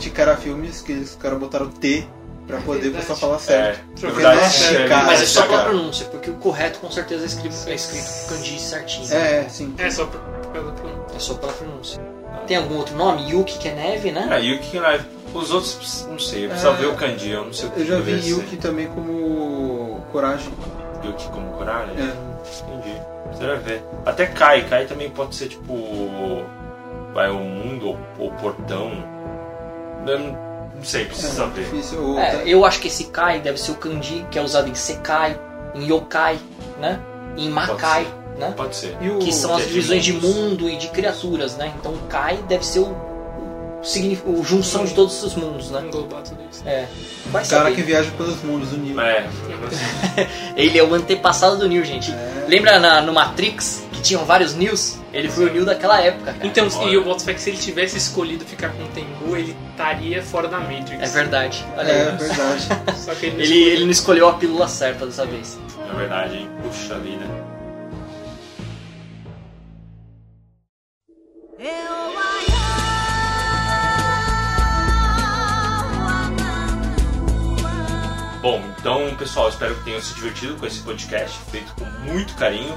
[0.00, 2.06] Chikara Filmes que os caras botaram T
[2.46, 3.20] pra poder o verdade.
[3.20, 3.84] falar É, certo.
[4.00, 6.90] Porque verdade, não é é, Chikara, Mas é só pela pronúncia, porque o correto com
[6.90, 9.12] certeza é escrito, é escrito kanji certinho.
[9.14, 9.74] É, é, sim.
[9.78, 10.20] É só do
[11.14, 12.00] É só pela pronúncia.
[12.46, 13.30] Tem algum outro nome?
[13.30, 14.28] Yuki, que é neve, né?
[14.30, 15.04] É, Yuki Live.
[15.32, 16.80] Os outros, não sei, eu precisava É.
[16.80, 19.79] ver o kanji, eu não sei o que Eu já vi Yuki também como
[20.12, 20.52] Coragem.
[21.02, 21.06] ser.
[21.08, 21.94] Yuki como coragem?
[21.98, 22.12] É.
[22.68, 23.00] Entendi.
[23.32, 23.84] Você vai ver.
[24.04, 24.64] Até Kai.
[24.68, 25.74] Kai também pode ser tipo.
[27.14, 28.90] Vai, o mundo ou, ou portão.
[30.04, 30.18] Não,
[30.76, 31.64] não sei, precisa É, ver.
[31.64, 32.02] difícil.
[32.02, 34.74] Ou- É, eu acho que esse Kai deve ser o kanji que é usado em
[34.74, 35.38] Sekai,
[35.74, 36.38] em Yokai,
[36.78, 37.00] né?
[37.36, 38.06] Em Makai,
[38.38, 38.52] né?
[38.56, 38.96] Pode ser.
[39.00, 41.72] E o- Que são as é de divisões de mundo e de criaturas, né?
[41.78, 42.96] Então o Kai deve ser o,
[44.24, 45.82] o, o junção de todos os mundos, né?
[45.86, 46.62] englobar tudo isso.
[46.66, 46.86] É.
[47.26, 47.76] Vai O cara saber.
[47.76, 49.00] que viaja pelos mundos, o Neo.
[49.00, 49.26] É,
[50.56, 52.10] Ele é o antepassado do Neo, gente.
[52.12, 52.44] É.
[52.48, 54.98] Lembra na, no Matrix que tinham vários Neos?
[55.12, 56.32] Ele foi o Neo daquela época.
[56.32, 56.46] cara.
[56.46, 56.90] Então, Olha.
[56.90, 60.22] e eu boto fé que se ele tivesse escolhido ficar com o Tengu, ele estaria
[60.22, 61.02] fora da Matrix.
[61.02, 61.64] É verdade.
[61.76, 62.16] Olha É aí.
[62.16, 62.68] verdade.
[62.96, 63.72] Só que ele não Ele, escolheu.
[63.74, 65.58] ele não escolheu a pílula certa dessa vez.
[65.92, 66.50] é verdade, hein?
[66.62, 67.24] Puxa vida.
[78.40, 82.76] Bom, então, pessoal, espero que tenham se divertido com esse podcast, feito com muito carinho.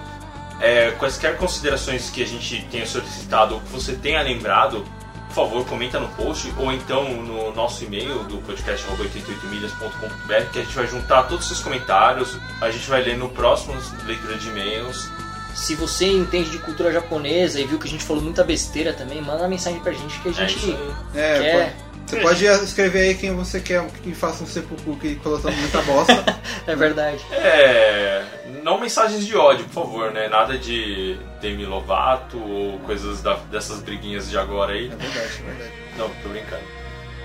[0.60, 4.86] É, quaisquer considerações que a gente tenha solicitado ou que você tenha lembrado,
[5.30, 10.64] por favor, comenta no post ou então no nosso e-mail do podcast 88milhas.com.br que a
[10.64, 13.74] gente vai juntar todos os seus comentários, a gente vai ler no próximo
[14.06, 15.10] leitura de e-mails.
[15.56, 19.22] Se você entende de cultura japonesa e viu que a gente falou muita besteira também,
[19.22, 20.78] manda uma mensagem pra gente que a É gente.
[21.14, 25.56] É, quer Você pode escrever aí quem você quer que faça um sepulcro que colocando
[25.56, 26.14] muita bosta.
[26.66, 27.20] É verdade.
[27.32, 28.24] É.
[28.64, 30.30] Não mensagens de ódio, por favor, né?
[30.30, 34.86] Nada de Demi Lovato ou coisas da- dessas briguinhas de agora aí.
[34.86, 35.72] É verdade, é verdade.
[35.98, 36.64] Não, tô brincando.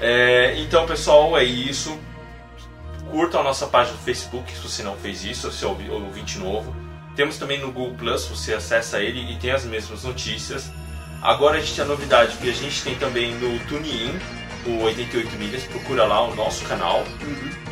[0.01, 1.97] É, então, pessoal, é isso.
[3.13, 6.37] Curtam a nossa página do Facebook, se você não fez isso, se é ouvi- ouvinte
[6.39, 6.75] novo.
[7.15, 10.71] Temos também no Google Plus, você acessa ele e tem as mesmas notícias.
[11.23, 14.19] Agora a gente tem a novidade que a gente tem também no TuneIn,
[14.67, 17.05] o 88 Milhas, procura lá o nosso canal.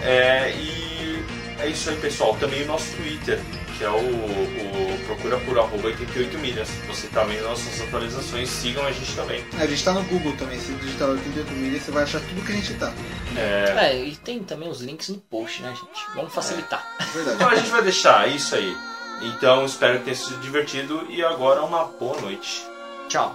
[0.02, 1.24] É, e
[1.58, 2.36] é isso aí, pessoal.
[2.36, 3.40] Também o nosso Twitter,
[3.76, 6.68] que é o, o procura por arroba 88 milhas.
[6.88, 9.44] Você tá vendo nossas atualizações, sigam a gente também.
[9.58, 12.52] A gente tá no Google também, se digitar 88 milhas, você vai achar tudo que
[12.52, 12.92] a gente tá.
[13.36, 16.06] É, É, e tem também os links no post, né, gente?
[16.14, 16.86] Vamos facilitar.
[17.00, 17.36] É verdade.
[17.36, 18.76] Então a gente vai deixar isso aí.
[19.22, 22.66] Então espero que tenha sido divertido e agora uma boa noite.
[23.08, 23.34] Tchau.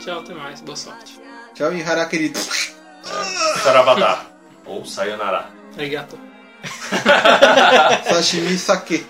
[0.00, 0.60] Tchau, até mais.
[0.60, 1.27] Boa sorte.
[1.58, 2.38] Tchau e hará, querido.
[3.64, 4.20] Sarabadá.
[4.64, 5.46] Ou Sayonara.
[5.76, 6.16] Arigato.
[8.08, 9.04] Sashimi sake.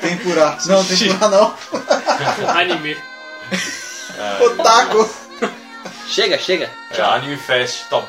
[0.00, 0.58] Tempurá.
[0.66, 1.54] Não, tempurá não.
[2.58, 2.96] Anime.
[4.40, 5.08] Otaku.
[6.08, 6.68] Chega, chega.
[6.90, 8.02] É, Anime Fest, tá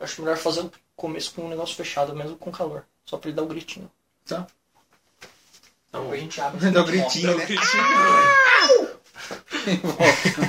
[0.00, 2.86] Eu acho melhor fazer o começo com um negócio fechado, mesmo com calor.
[3.04, 3.90] Só pra ele dar o gritinho.
[4.26, 4.46] Tá.
[5.92, 6.70] Depois a gente abre.
[6.72, 7.46] Dá o gritinho, né?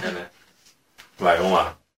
[0.04, 0.30] É, né?
[1.20, 1.78] Vai, vamos lá.